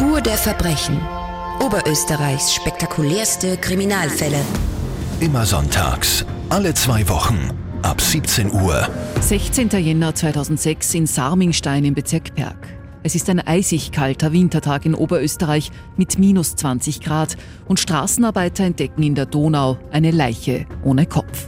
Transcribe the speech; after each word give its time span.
Spur 0.00 0.22
der 0.22 0.38
Verbrechen. 0.38 0.98
Oberösterreichs 1.62 2.54
spektakulärste 2.54 3.58
Kriminalfälle. 3.58 4.40
Immer 5.20 5.44
sonntags, 5.44 6.24
alle 6.48 6.72
zwei 6.72 7.06
Wochen, 7.10 7.50
ab 7.82 8.00
17 8.00 8.50
Uhr. 8.50 8.88
16. 9.20 9.68
Jänner 9.68 10.14
2006 10.14 10.94
in 10.94 11.06
Sarmingstein 11.06 11.84
im 11.84 11.92
Bezirk 11.92 12.34
Perg. 12.34 12.56
Es 13.02 13.14
ist 13.14 13.28
ein 13.28 13.40
eisig 13.40 13.92
kalter 13.92 14.32
Wintertag 14.32 14.86
in 14.86 14.94
Oberösterreich 14.94 15.70
mit 15.98 16.18
minus 16.18 16.56
20 16.56 17.02
Grad 17.02 17.36
und 17.66 17.78
Straßenarbeiter 17.78 18.64
entdecken 18.64 19.02
in 19.02 19.14
der 19.14 19.26
Donau 19.26 19.76
eine 19.90 20.12
Leiche 20.12 20.64
ohne 20.82 21.04
Kopf. 21.04 21.44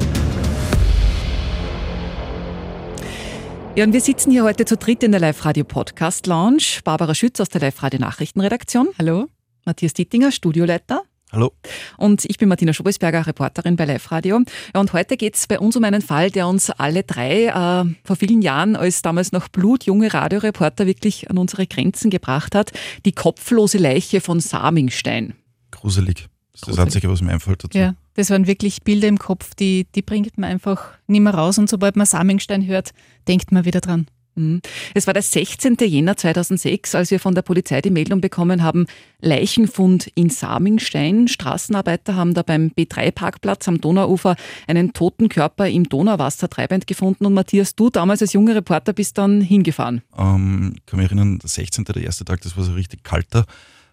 Ja, 3.74 3.84
und 3.84 3.94
wir 3.94 4.02
sitzen 4.02 4.30
hier 4.30 4.44
heute 4.44 4.66
zu 4.66 4.76
dritt 4.76 5.02
in 5.02 5.12
der 5.12 5.20
Live-Radio-Podcast-Lounge. 5.20 6.82
Barbara 6.84 7.14
Schütz 7.14 7.40
aus 7.40 7.48
der 7.48 7.62
Live-Radio-Nachrichtenredaktion. 7.62 8.88
Hallo. 8.98 9.28
Matthias 9.64 9.94
Dittinger, 9.94 10.30
Studioleiter. 10.30 11.04
Hallo. 11.32 11.52
Und 11.96 12.26
ich 12.26 12.36
bin 12.36 12.50
Martina 12.50 12.74
Schobesberger, 12.74 13.26
Reporterin 13.26 13.76
bei 13.76 13.86
Live 13.86 14.12
Radio. 14.12 14.42
Ja, 14.74 14.80
und 14.80 14.92
heute 14.92 15.16
geht 15.16 15.36
es 15.36 15.46
bei 15.46 15.58
uns 15.58 15.74
um 15.74 15.84
einen 15.84 16.02
Fall, 16.02 16.30
der 16.30 16.48
uns 16.48 16.68
alle 16.68 17.02
drei 17.02 17.46
äh, 17.46 17.94
vor 18.04 18.16
vielen 18.16 18.42
Jahren 18.42 18.76
als 18.76 19.00
damals 19.00 19.32
noch 19.32 19.48
blutjunge 19.48 20.12
Radioreporter 20.12 20.86
wirklich 20.86 21.30
an 21.30 21.38
unsere 21.38 21.66
Grenzen 21.66 22.10
gebracht 22.10 22.54
hat. 22.54 22.72
Die 23.06 23.12
kopflose 23.12 23.78
Leiche 23.78 24.20
von 24.20 24.40
Samingstein. 24.40 25.32
Gruselig. 25.70 26.28
Das 26.52 26.60
ist 26.60 26.68
das 26.68 26.78
Einzige, 26.78 27.08
was 27.08 27.22
mir 27.22 27.32
einfällt 27.32 27.64
dazu. 27.64 27.78
Ja, 27.78 27.94
das 28.14 28.30
waren 28.30 28.46
wirklich 28.46 28.82
Bilder 28.82 29.08
im 29.08 29.18
Kopf, 29.18 29.54
die, 29.54 29.86
die 29.94 30.02
bringt 30.02 30.38
man 30.38 30.50
einfach 30.50 30.92
nicht 31.06 31.20
mehr 31.20 31.34
raus. 31.34 31.58
Und 31.58 31.68
sobald 31.68 31.96
man 31.96 32.06
Samingstein 32.06 32.66
hört, 32.66 32.90
denkt 33.26 33.52
man 33.52 33.64
wieder 33.64 33.80
dran. 33.80 34.06
Mhm. 34.34 34.62
Es 34.94 35.06
war 35.06 35.14
der 35.14 35.22
16. 35.22 35.76
Jänner 35.80 36.16
2006, 36.16 36.94
als 36.94 37.10
wir 37.10 37.20
von 37.20 37.34
der 37.34 37.42
Polizei 37.42 37.80
die 37.82 37.90
Meldung 37.90 38.20
bekommen 38.20 38.62
haben, 38.62 38.86
Leichenfund 39.20 40.10
in 40.14 40.30
Samingstein. 40.30 41.28
Straßenarbeiter 41.28 42.16
haben 42.16 42.34
da 42.34 42.42
beim 42.42 42.72
B3-Parkplatz 42.76 43.68
am 43.68 43.80
Donauufer 43.80 44.36
einen 44.66 44.92
toten 44.92 45.28
Körper 45.28 45.68
im 45.68 45.88
Donauwasser 45.88 46.48
treibend 46.48 46.86
gefunden. 46.86 47.26
Und 47.26 47.34
Matthias, 47.34 47.74
du 47.74 47.90
damals 47.90 48.22
als 48.22 48.32
junger 48.32 48.54
Reporter 48.54 48.92
bist 48.92 49.18
dann 49.18 49.40
hingefahren. 49.40 50.02
Ähm, 50.16 50.74
ich 50.76 50.86
kann 50.86 50.98
mich 50.98 51.06
erinnern, 51.06 51.38
der 51.38 51.48
16. 51.48 51.84
der 51.84 52.02
erste 52.02 52.24
Tag, 52.24 52.40
das 52.40 52.56
war 52.56 52.64
so 52.64 52.72
richtig 52.72 53.04
kalter 53.04 53.44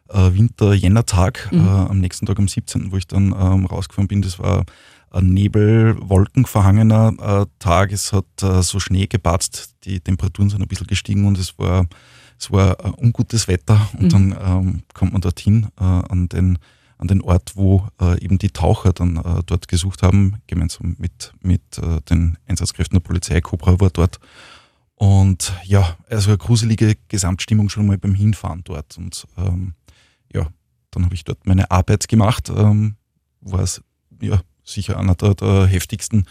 äh, 0.09 0.33
Winter-Jänner-Tag. 0.33 1.49
Mhm. 1.51 1.59
Äh, 1.59 1.69
am 1.69 1.99
nächsten 1.99 2.25
Tag, 2.25 2.39
am 2.39 2.47
17., 2.47 2.91
wo 2.91 2.97
ich 2.97 3.07
dann 3.07 3.27
ähm, 3.27 3.65
rausgefahren 3.65 4.07
bin, 4.07 4.21
das 4.21 4.39
war 4.39 4.65
ein 5.11 5.27
Nebel, 5.29 5.97
wolkenverhangener 6.01 7.13
äh, 7.19 7.45
Tag. 7.59 7.91
Es 7.91 8.13
hat 8.13 8.25
äh, 8.41 8.61
so 8.61 8.79
Schnee 8.79 9.07
gebatzt, 9.07 9.75
die 9.83 9.99
Temperaturen 9.99 10.49
sind 10.49 10.61
ein 10.61 10.67
bisschen 10.67 10.87
gestiegen 10.87 11.25
und 11.25 11.37
es 11.37 11.57
war, 11.57 11.87
es 12.37 12.51
war 12.51 12.79
äh, 12.79 12.91
ungutes 12.97 13.47
Wetter. 13.47 13.89
Und 13.93 14.05
mhm. 14.05 14.09
dann 14.09 14.37
ähm, 14.41 14.83
kommt 14.93 15.13
man 15.13 15.21
dorthin 15.21 15.67
äh, 15.79 15.83
an, 15.83 16.29
den, 16.29 16.59
an 16.97 17.07
den 17.07 17.21
Ort, 17.21 17.53
wo 17.55 17.87
äh, 18.01 18.23
eben 18.23 18.37
die 18.37 18.51
Taucher 18.51 18.93
dann 18.93 19.17
äh, 19.17 19.41
dort 19.45 19.67
gesucht 19.67 20.03
haben, 20.03 20.41
gemeinsam 20.47 20.95
mit, 20.99 21.33
mit 21.41 21.61
den 22.09 22.37
Einsatzkräften 22.47 22.97
der 22.97 23.07
Polizei. 23.07 23.41
Cobra 23.41 23.79
war 23.79 23.89
dort. 23.89 24.19
Und 24.95 25.53
ja, 25.63 25.95
also 26.09 26.31
eine 26.31 26.37
gruselige 26.37 26.97
Gesamtstimmung 27.07 27.69
schon 27.69 27.87
mal 27.87 27.97
beim 27.97 28.13
Hinfahren 28.13 28.63
dort. 28.65 28.97
Und 28.97 29.25
ähm, 29.37 29.73
ja, 30.33 30.47
dann 30.91 31.05
habe 31.05 31.15
ich 31.15 31.23
dort 31.23 31.45
meine 31.45 31.71
Arbeit 31.71 32.07
gemacht. 32.07 32.49
Ähm, 32.49 32.95
war 33.41 33.61
es 33.61 33.81
ja, 34.21 34.41
sicher 34.63 34.97
einer 34.97 35.15
der, 35.15 35.35
der 35.35 35.65
heftigsten 35.67 36.25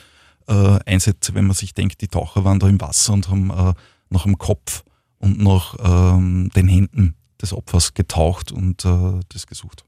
äh, 0.47 0.79
Einsätze, 0.87 1.35
wenn 1.35 1.47
man 1.47 1.55
sich 1.55 1.75
denkt, 1.75 2.01
die 2.01 2.09
Taucher 2.09 2.45
waren 2.45 2.59
da 2.59 2.69
im 2.69 2.81
Wasser 2.81 3.13
und 3.13 3.29
haben 3.29 3.51
äh, 3.51 3.75
nach 4.11 4.23
dem 4.25 4.39
Kopf 4.39 4.85
und 5.19 5.39
nach 5.41 5.77
ähm, 5.83 6.51
den 6.55 6.69
Händen 6.69 7.15
des 7.41 7.53
Opfers 7.53 7.95
getaucht 7.95 8.53
und 8.53 8.85
äh, 8.85 9.21
das 9.29 9.47
gesucht. 9.47 9.85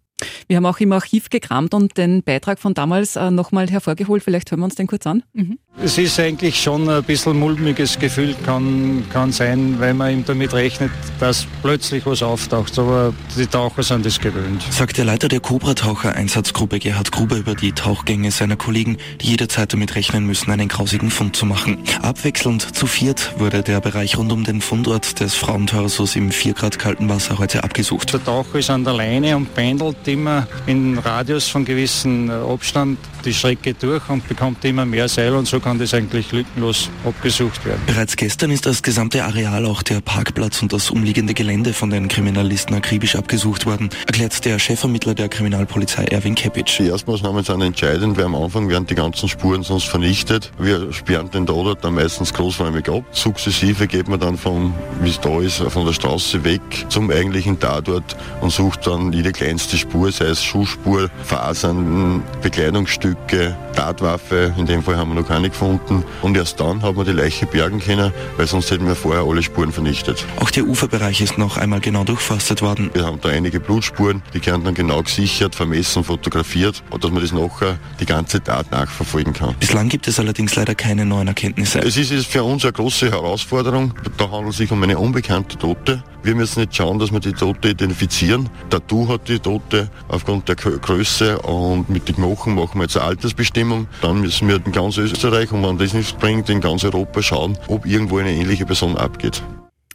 Wir 0.49 0.57
haben 0.57 0.67
auch 0.67 0.81
im 0.81 0.93
Archiv 0.93 1.31
gekramt 1.31 1.75
und 1.75 1.97
den 1.97 2.23
Beitrag 2.23 2.59
von 2.59 2.75
damals 2.75 3.17
äh, 3.17 3.31
nochmal 3.31 3.69
hervorgeholt. 3.69 4.23
Vielleicht 4.23 4.51
hören 4.51 4.61
wir 4.61 4.65
uns 4.65 4.75
den 4.75 4.87
kurz 4.87 5.07
an. 5.07 5.23
Mhm. 5.33 5.59
Es 5.83 5.97
ist 5.97 6.21
eigentlich 6.21 6.61
schon 6.61 6.89
ein 6.91 7.03
bisschen 7.05 7.39
mulmiges 7.39 7.99
Gefühl, 7.99 8.35
kann, 8.45 9.05
kann 9.11 9.33
sein, 9.33 9.77
weil 9.79 9.95
man 9.95 10.13
ihm 10.13 10.25
damit 10.27 10.53
rechnet, 10.53 10.91
dass 11.21 11.47
plötzlich 11.63 12.05
was 12.05 12.23
auftaucht. 12.23 12.79
Aber 12.79 13.15
die 13.37 13.47
Taucher 13.47 13.83
sind 13.83 14.05
es 14.05 14.19
gewöhnt. 14.19 14.63
Sagt 14.71 14.99
der 14.99 15.05
Leiter 15.05 15.29
der 15.29 15.41
Cobra-Taucher-Einsatzgruppe 15.41 16.81
Gerhard 16.81 17.13
Gruber 17.13 17.37
über 17.37 17.55
die 17.55 17.73
Tauchgänge 17.73 18.31
seiner 18.31 18.57
Kollegen, 18.57 18.99
die 19.21 19.29
jederzeit 19.29 19.73
damit 19.73 19.95
rechnen 19.95 20.27
müssen, 20.27 20.51
einen 20.51 20.69
grausigen 20.69 21.11
Fund 21.11 21.35
zu 21.37 21.47
machen. 21.47 21.79
Abwechselnd 22.03 22.77
zu 22.77 22.87
viert 22.87 23.39
wurde 23.39 23.63
der 23.63 23.81
Bereich 23.81 24.19
rund 24.19 24.33
um 24.33 24.45
den 24.45 24.61
Fundort 24.61 25.21
des 25.21 25.35
Frauentorsos 25.35 26.17
im 26.17 26.31
4 26.31 26.55
Grad 26.55 26.79
kalten 26.79 27.09
Wasser 27.09 27.39
heute 27.39 27.65
abgesucht. 27.65 28.13
Der 28.13 28.23
Taucher 28.23 28.59
ist 28.59 28.71
an 28.71 28.85
der 28.85 28.95
Leine 28.95 29.37
und 29.37 29.55
pendelt 29.55 30.07
immer 30.11 30.47
in 30.67 30.99
Radius 30.99 31.49
von 31.49 31.65
gewissen 31.65 32.29
äh, 32.29 32.33
Abstand 32.33 32.99
die 33.25 33.35
Strecke 33.35 33.75
durch 33.75 34.09
und 34.09 34.27
bekommt 34.29 34.65
immer 34.65 34.85
mehr 34.85 35.09
Seil 35.09 35.35
und 35.35 35.47
so 35.47 35.61
kann 35.61 35.79
das 35.79 35.93
eigentlich 35.95 36.33
lückenlos 36.33 36.89
abgesucht 37.05 37.65
werden. 37.67 37.81
Bereits 37.87 38.17
gestern 38.17 38.51
ist 38.51 38.67
das 38.67 38.83
gesamte 38.83 39.25
Areal, 39.25 39.67
auch 39.67 39.83
der 39.83 40.01
Parkplatz 40.01 40.63
und 40.63 40.73
das 40.73 40.91
umliegende 40.91 41.35
Gelände 41.35 41.73
von 41.73 41.91
den 41.91 42.09
Kriminalisten 42.09 42.75
akribisch 42.75 43.17
abgesucht 43.17 43.67
worden, 43.67 43.91
erklärt 44.07 44.45
der 44.45 44.59
Chefvermittler 44.59 45.15
der 45.15 45.29
Kriminalpolizei 45.29 46.05
Erwin 46.05 46.35
Kepic. 46.35 46.79
Die 46.79 46.89
Erstmaßnahmen 46.89 47.45
sind 47.45 47.61
entscheidend, 47.61 48.17
weil 48.17 48.25
am 48.25 48.35
Anfang 48.35 48.69
werden 48.69 48.87
die 48.87 48.95
ganzen 48.95 49.29
Spuren 49.29 49.63
sonst 49.63 49.85
vernichtet. 49.85 50.51
Wir 50.59 50.93
sperren 50.93 51.31
den 51.31 51.47
Tatort 51.47 51.85
dann 51.85 51.95
meistens 51.95 52.33
großräumig 52.33 52.89
ab. 52.89 53.05
Sukzessive 53.13 53.87
geht 53.87 54.09
man 54.09 54.21
dann 54.21 54.39
von, 54.39 54.73
wie 55.03 55.11
es 55.11 55.21
da 55.21 55.41
ist, 55.41 55.57
von 55.57 55.85
der 55.85 55.93
Straße 55.93 56.43
weg 56.45 56.63
zum 56.89 57.11
eigentlichen 57.11 57.59
Tatort 57.59 58.17
und 58.41 58.51
sucht 58.51 58.87
dann 58.87 59.13
jede 59.13 59.33
kleinste 59.33 59.77
Spur, 59.77 60.00
sei 60.09 60.27
es 60.27 60.43
Schuhspur, 60.43 61.11
Fasern, 61.25 62.23
Bekleidungsstücke, 62.43 63.57
Tatwaffe. 63.75 64.55
In 64.57 64.67
dem 64.67 64.83
Fall 64.83 64.97
haben 64.97 65.11
wir 65.11 65.21
noch 65.21 65.29
keine 65.29 65.51
gefunden. 65.51 66.05
Und 66.23 66.37
erst 66.37 66.61
dann 66.61 66.83
hat 66.83 66.97
man 66.97 67.07
die 67.07 67.13
Leiche 67.13 67.47
bergen 67.47 67.81
können, 67.81 68.13
weil 68.37 68.47
sonst 68.47 68.71
hätten 68.71 68.87
wir 68.87 68.97
vorher 68.97 69.23
alle 69.23 69.43
Spuren 69.43 69.73
vernichtet. 69.73 70.25
Auch 70.41 70.51
der 70.51 70.65
Uferbereich 70.65 71.21
ist 71.21 71.39
noch 71.39 71.57
einmal 71.57 71.81
genau 71.81 72.05
durchforstet 72.05 72.63
worden. 72.63 72.91
Wir 72.95 73.05
haben 73.05 73.21
da 73.21 73.29
einige 73.29 73.61
Blutspuren, 73.61 74.23
die 74.35 74.45
werden 74.45 74.65
dann 74.65 74.75
genau 74.75 75.03
gesichert, 75.03 75.55
vermessen, 75.55 76.05
fotografiert, 76.05 76.83
und 76.91 77.05
dass 77.05 77.11
man 77.11 77.23
das 77.23 77.33
nachher 77.33 77.79
die 78.01 78.07
ganze 78.07 78.43
Tat 78.43 78.71
nachverfolgen 78.71 79.33
kann. 79.33 79.55
Bislang 79.61 79.89
gibt 79.89 80.09
es 80.09 80.19
allerdings 80.19 80.57
leider 80.57 80.75
keine 80.75 81.05
neuen 81.05 81.29
Erkenntnisse. 81.29 81.81
Es 81.81 81.97
ist 81.97 82.27
für 82.27 82.43
uns 82.43 82.65
eine 82.65 82.73
große 82.73 83.11
Herausforderung. 83.11 83.95
Da 84.17 84.31
handelt 84.31 84.53
es 84.53 84.59
sich 84.59 84.71
um 84.71 84.83
eine 84.83 84.99
unbekannte 84.99 85.59
Tote. 85.59 86.03
Wir 86.23 86.35
müssen 86.35 86.61
jetzt 86.61 86.77
schauen, 86.77 86.99
dass 86.99 87.13
wir 87.13 87.21
die 87.21 87.33
Tote 87.33 87.71
identifizieren. 87.71 88.51
Tattoo 88.69 89.09
hat 89.09 89.29
die 89.29 89.39
Tote 89.39 89.90
aufgrund 90.09 90.49
der 90.49 90.57
Größe 90.57 91.39
und 91.41 91.89
mit 91.89 92.09
den 92.09 92.17
Knochen 92.17 92.55
machen 92.55 92.79
wir 92.79 92.83
jetzt 92.83 92.97
eine 92.97 93.07
Altersbestimmung. 93.07 93.87
Dann 94.03 94.21
müssen 94.21 94.49
wir 94.49 94.57
in 94.65 94.73
ganz 94.73 94.97
Österreich, 94.97 95.53
und 95.53 95.63
wenn 95.63 95.79
das 95.79 95.95
nichts 95.95 96.13
bringt, 96.13 96.49
in 96.51 96.61
ganz 96.61 96.85
Europa 96.85 97.23
schauen, 97.23 97.59
ob 97.69 97.87
irgendwo 97.87 98.19
eine 98.19 98.33
ähnliche 98.33 98.67
Person 98.67 98.97
abgeht. 98.97 99.43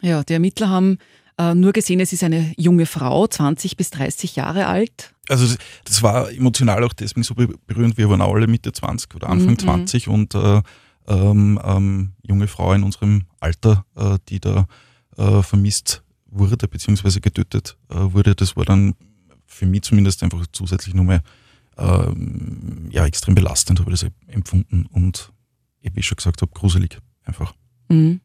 Ja, 0.01 0.23
die 0.23 0.33
Ermittler 0.33 0.69
haben 0.69 0.97
äh, 1.37 1.53
nur 1.53 1.73
gesehen, 1.73 1.99
es 1.99 2.13
ist 2.13 2.23
eine 2.23 2.53
junge 2.57 2.85
Frau, 2.85 3.27
20 3.27 3.77
bis 3.77 3.89
30 3.89 4.35
Jahre 4.35 4.67
alt. 4.67 5.13
Also 5.27 5.45
das, 5.45 5.57
das 5.83 6.03
war 6.03 6.31
emotional 6.31 6.83
auch 6.83 6.93
deswegen 6.93 7.23
so 7.23 7.33
berührend. 7.33 7.97
Wir 7.97 8.09
waren 8.09 8.21
alle 8.21 8.47
Mitte 8.47 8.71
20 8.71 9.15
oder 9.15 9.29
Anfang 9.29 9.51
mhm. 9.51 9.59
20 9.59 10.07
und 10.07 10.35
äh, 10.35 10.61
ähm, 11.07 11.59
ähm, 11.63 12.13
junge 12.23 12.47
Frau 12.47 12.73
in 12.73 12.83
unserem 12.83 13.23
Alter, 13.39 13.85
äh, 13.95 14.17
die 14.29 14.39
da 14.39 14.67
äh, 15.17 15.41
vermisst 15.41 16.03
wurde, 16.27 16.67
beziehungsweise 16.67 17.21
getötet 17.21 17.77
äh, 17.89 17.95
wurde, 17.95 18.35
das 18.35 18.55
war 18.55 18.65
dann 18.65 18.93
für 19.55 19.65
mich 19.65 19.83
zumindest 19.83 20.21
einfach 20.21 20.45
zusätzlich 20.51 20.93
nochmal 20.93 21.21
ähm, 21.77 22.87
ja, 22.91 23.05
extrem 23.05 23.35
belastend, 23.35 23.79
habe 23.79 23.91
ich 23.91 23.99
das 23.99 24.11
empfunden 24.27 24.85
und 24.91 25.31
wie 25.81 25.99
ich 25.99 26.05
schon 26.05 26.17
gesagt 26.17 26.41
habe, 26.41 26.51
gruselig 26.53 26.99
einfach. 27.23 27.53
Mhm. 27.89 28.19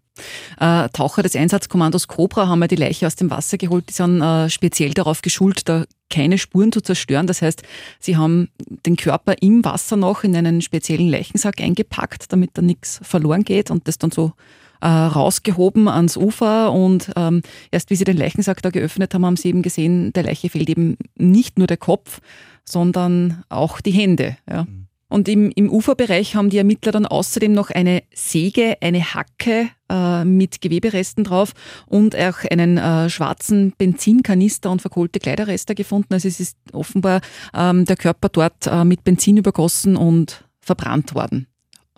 Äh, 0.59 0.89
Taucher 0.91 1.23
des 1.23 1.37
Einsatzkommandos 1.37 2.09
Cobra 2.09 2.49
haben 2.49 2.61
ja 2.63 2.69
die 2.69 2.77
Leiche 2.77 3.07
aus 3.07 3.17
dem 3.17 3.31
Wasser 3.31 3.59
geholt. 3.59 3.89
Die 3.89 3.95
sind 3.95 4.21
äh, 4.21 4.51
speziell 4.51 4.93
darauf 4.93 5.23
geschult, 5.23 5.69
da 5.69 5.85
keine 6.11 6.37
Spuren 6.39 6.73
zu 6.73 6.81
zerstören. 6.81 7.27
Das 7.27 7.43
heißt, 7.43 7.63
sie 8.01 8.17
haben 8.17 8.49
den 8.87 8.97
Körper 8.97 9.35
im 9.41 9.65
Wasser 9.65 9.97
noch 9.97 10.25
in 10.25 10.35
einen 10.35 10.63
speziellen 10.63 11.09
Leichensack 11.09 11.61
eingepackt, 11.61 12.33
damit 12.33 12.51
da 12.55 12.63
nichts 12.63 13.01
verloren 13.03 13.45
geht 13.45 13.71
und 13.71 13.87
das 13.87 13.99
dann 13.99 14.11
so 14.11 14.33
äh, 14.81 14.87
rausgehoben 14.89 15.89
ans 15.89 16.17
Ufer 16.17 16.73
und 16.73 17.13
ähm, 17.17 17.43
erst 17.71 17.91
wie 17.91 17.97
sie 17.97 18.05
den 18.05 18.17
Leichensack 18.17 18.63
da 18.63 18.71
geöffnet 18.71 19.15
haben, 19.15 19.27
haben 19.27 19.37
sie 19.37 19.49
eben 19.49 19.63
gesehen, 19.63 20.13
der 20.13 20.25
Leiche 20.25 20.49
fehlt 20.49 20.69
eben 20.69 20.97
nicht 21.17 21.59
nur 21.59 21.67
der 21.67 21.77
Kopf, 21.77 22.21
sondern 22.65 23.43
auch 23.49 23.81
die 23.81 23.93
Hände. 23.93 24.37
Ja. 24.49 24.65
Mhm. 24.65 24.81
Und 25.11 25.29
im, 25.29 25.51
im 25.57 25.69
Uferbereich 25.71 26.37
haben 26.37 26.51
die 26.51 26.59
Ermittler 26.59 26.93
dann 26.93 27.05
außerdem 27.05 27.53
noch 27.53 27.71
eine 27.71 28.05
Säge, 28.15 28.77
eine 28.81 29.03
Hacke 29.03 29.69
äh, 29.91 30.25
mit 30.25 30.61
Geweberesten 30.61 31.25
drauf 31.25 31.53
und 31.87 32.15
auch 32.15 32.45
einen 32.49 32.79
äh, 32.79 33.11
schwarzen 33.11 33.73
Benzinkanister 33.77 34.71
und 34.71 34.81
verkohlte 34.81 35.19
Kleiderreste 35.19 35.75
gefunden. 35.75 36.15
Also 36.15 36.29
es 36.29 36.39
ist 36.39 36.57
offenbar 36.73 37.23
ähm, 37.53 37.87
der 37.87 37.97
Körper 37.97 38.29
dort 38.29 38.69
äh, 38.69 38.85
mit 38.85 39.03
Benzin 39.03 39.37
übergossen 39.37 39.97
und 39.97 40.45
verbrannt 40.61 41.13
worden. 41.17 41.49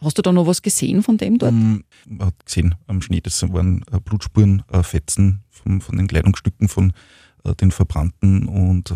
Hast 0.03 0.19
du 0.19 0.23
da 0.23 0.33
noch 0.33 0.47
was 0.47 0.63
gesehen 0.63 1.03
von 1.03 1.17
dem 1.17 1.39
dort? 1.39 1.53
Um, 1.53 1.59
ähm, 1.61 1.85
man 2.19 2.27
hat 2.29 2.47
gesehen 2.47 2.75
am 2.87 3.01
Schnee, 3.01 3.21
das 3.21 3.43
waren 3.53 3.85
äh, 3.93 4.01
Blutspuren, 4.01 4.63
äh, 4.71 4.83
Fetzen 4.83 5.43
von, 5.51 5.81
von 5.81 5.97
den 5.97 6.09
Kleidungsstücken 6.09 6.69
von 6.69 6.93
äh, 7.45 7.55
den 7.55 7.71
Verbrannten 7.71 8.47
und 8.47 8.95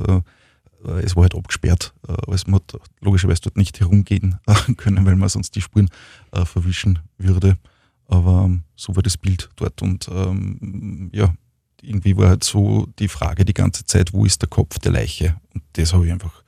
es 1.02 1.16
war 1.16 1.22
halt 1.22 1.34
abgesperrt. 1.34 1.94
Also 2.28 2.44
man 2.48 2.60
hat 2.60 2.78
logischerweise 3.00 3.40
dort 3.42 3.56
nicht 3.56 3.80
herumgehen 3.80 4.36
können, 4.76 5.04
weil 5.04 5.16
man 5.16 5.28
sonst 5.28 5.56
die 5.56 5.60
Spuren 5.60 5.88
verwischen 6.30 7.00
würde. 7.18 7.58
Aber 8.06 8.44
ähm, 8.44 8.62
so 8.76 8.94
war 8.94 9.02
das 9.02 9.16
Bild 9.16 9.48
dort 9.56 9.82
und 9.82 10.08
ähm, 10.12 11.10
ja, 11.12 11.34
irgendwie 11.82 12.16
war 12.16 12.28
halt 12.28 12.44
so 12.44 12.86
die 12.98 13.08
Frage 13.08 13.44
die 13.44 13.54
ganze 13.54 13.84
Zeit, 13.84 14.12
wo 14.12 14.24
ist 14.24 14.42
der 14.42 14.48
Kopf 14.48 14.78
der 14.78 14.92
Leiche? 14.92 15.36
Und 15.54 15.64
das 15.72 15.92
habe 15.92 16.06
ich 16.06 16.12
einfach 16.12 16.44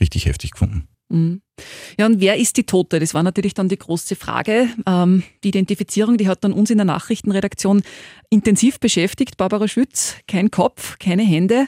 richtig 0.00 0.26
heftig 0.26 0.52
gefunden. 0.52 0.88
Mhm. 1.14 1.42
Ja, 1.96 2.06
und 2.06 2.20
wer 2.20 2.36
ist 2.36 2.56
die 2.56 2.64
Tote? 2.64 2.98
Das 2.98 3.14
war 3.14 3.22
natürlich 3.22 3.54
dann 3.54 3.68
die 3.68 3.78
große 3.78 4.16
Frage. 4.16 4.68
Ähm, 4.86 5.22
die 5.44 5.48
Identifizierung, 5.48 6.16
die 6.16 6.26
hat 6.26 6.42
dann 6.42 6.52
uns 6.52 6.70
in 6.70 6.78
der 6.78 6.84
Nachrichtenredaktion 6.84 7.82
intensiv 8.30 8.80
beschäftigt. 8.80 9.36
Barbara 9.36 9.68
Schütz, 9.68 10.16
kein 10.26 10.50
Kopf, 10.50 10.98
keine 10.98 11.22
Hände. 11.22 11.66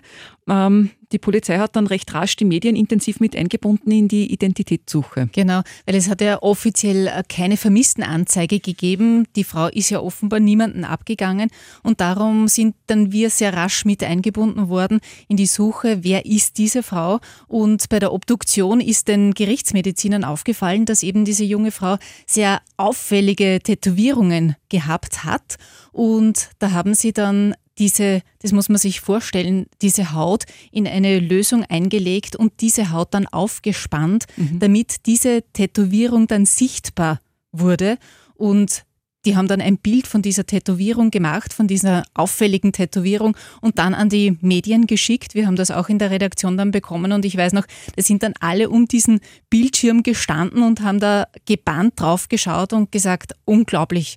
Ähm, 0.48 0.90
die 1.12 1.18
Polizei 1.18 1.58
hat 1.58 1.76
dann 1.76 1.86
recht 1.86 2.12
rasch 2.14 2.36
die 2.36 2.44
Medien 2.44 2.76
intensiv 2.76 3.20
mit 3.20 3.36
eingebunden 3.36 3.90
in 3.90 4.08
die 4.08 4.32
Identitätssuche. 4.32 5.28
Genau, 5.32 5.62
weil 5.84 5.94
es 5.94 6.08
hat 6.08 6.20
ja 6.20 6.42
offiziell 6.42 7.06
äh, 7.06 7.22
keine 7.28 7.56
Vermisstenanzeige 7.56 8.60
gegeben. 8.60 9.26
Die 9.36 9.44
Frau 9.44 9.68
ist 9.68 9.90
ja 9.90 10.00
offenbar 10.00 10.40
niemanden 10.40 10.84
abgegangen 10.84 11.50
und 11.82 12.00
darum 12.00 12.48
sind 12.48 12.74
dann 12.86 13.12
wir 13.12 13.30
sehr 13.30 13.54
rasch 13.54 13.84
mit 13.84 14.02
eingebunden 14.02 14.68
worden 14.68 15.00
in 15.28 15.36
die 15.36 15.46
Suche, 15.46 15.98
wer 16.02 16.26
ist 16.26 16.58
diese 16.58 16.82
Frau. 16.82 17.20
Und 17.46 17.88
bei 17.88 17.98
der 17.98 18.12
Obduktion 18.12 18.80
ist 18.80 19.08
den 19.08 19.34
Gerichtsmedizinern 19.34 20.24
aufgefallen, 20.24 20.84
dass 20.84 21.02
eben 21.02 21.24
diese 21.24 21.44
junge 21.44 21.70
Frau 21.70 21.96
sehr 22.26 22.60
auffällige 22.76 23.60
Tätowierungen 23.62 24.56
gehabt 24.68 25.24
hat. 25.24 25.56
Und 25.92 26.50
da 26.58 26.72
haben 26.72 26.94
sie 26.94 27.12
dann 27.12 27.54
diese, 27.78 28.22
das 28.40 28.52
muss 28.52 28.68
man 28.68 28.78
sich 28.78 29.00
vorstellen, 29.00 29.66
diese 29.82 30.12
Haut 30.12 30.44
in 30.72 30.86
eine 30.86 31.18
Lösung 31.18 31.64
eingelegt 31.64 32.36
und 32.36 32.60
diese 32.60 32.90
Haut 32.90 33.12
dann 33.12 33.26
aufgespannt, 33.26 34.24
mhm. 34.36 34.58
damit 34.58 35.06
diese 35.06 35.42
Tätowierung 35.52 36.26
dann 36.26 36.46
sichtbar 36.46 37.20
wurde. 37.52 37.98
Und 38.34 38.84
die 39.26 39.36
haben 39.36 39.48
dann 39.48 39.60
ein 39.60 39.76
Bild 39.76 40.06
von 40.06 40.22
dieser 40.22 40.46
Tätowierung 40.46 41.10
gemacht, 41.10 41.52
von 41.52 41.66
dieser 41.66 42.04
auffälligen 42.14 42.72
Tätowierung 42.72 43.36
und 43.60 43.78
dann 43.78 43.92
an 43.92 44.08
die 44.08 44.38
Medien 44.40 44.86
geschickt. 44.86 45.34
Wir 45.34 45.46
haben 45.46 45.56
das 45.56 45.72
auch 45.72 45.88
in 45.88 45.98
der 45.98 46.12
Redaktion 46.12 46.56
dann 46.56 46.70
bekommen 46.70 47.10
und 47.12 47.24
ich 47.24 47.36
weiß 47.36 47.52
noch, 47.52 47.66
da 47.96 48.02
sind 48.02 48.22
dann 48.22 48.34
alle 48.38 48.70
um 48.70 48.86
diesen 48.86 49.20
Bildschirm 49.50 50.04
gestanden 50.04 50.62
und 50.62 50.80
haben 50.80 51.00
da 51.00 51.26
gebannt 51.44 51.94
drauf 51.96 52.28
geschaut 52.28 52.72
und 52.72 52.92
gesagt, 52.92 53.32
unglaublich, 53.44 54.16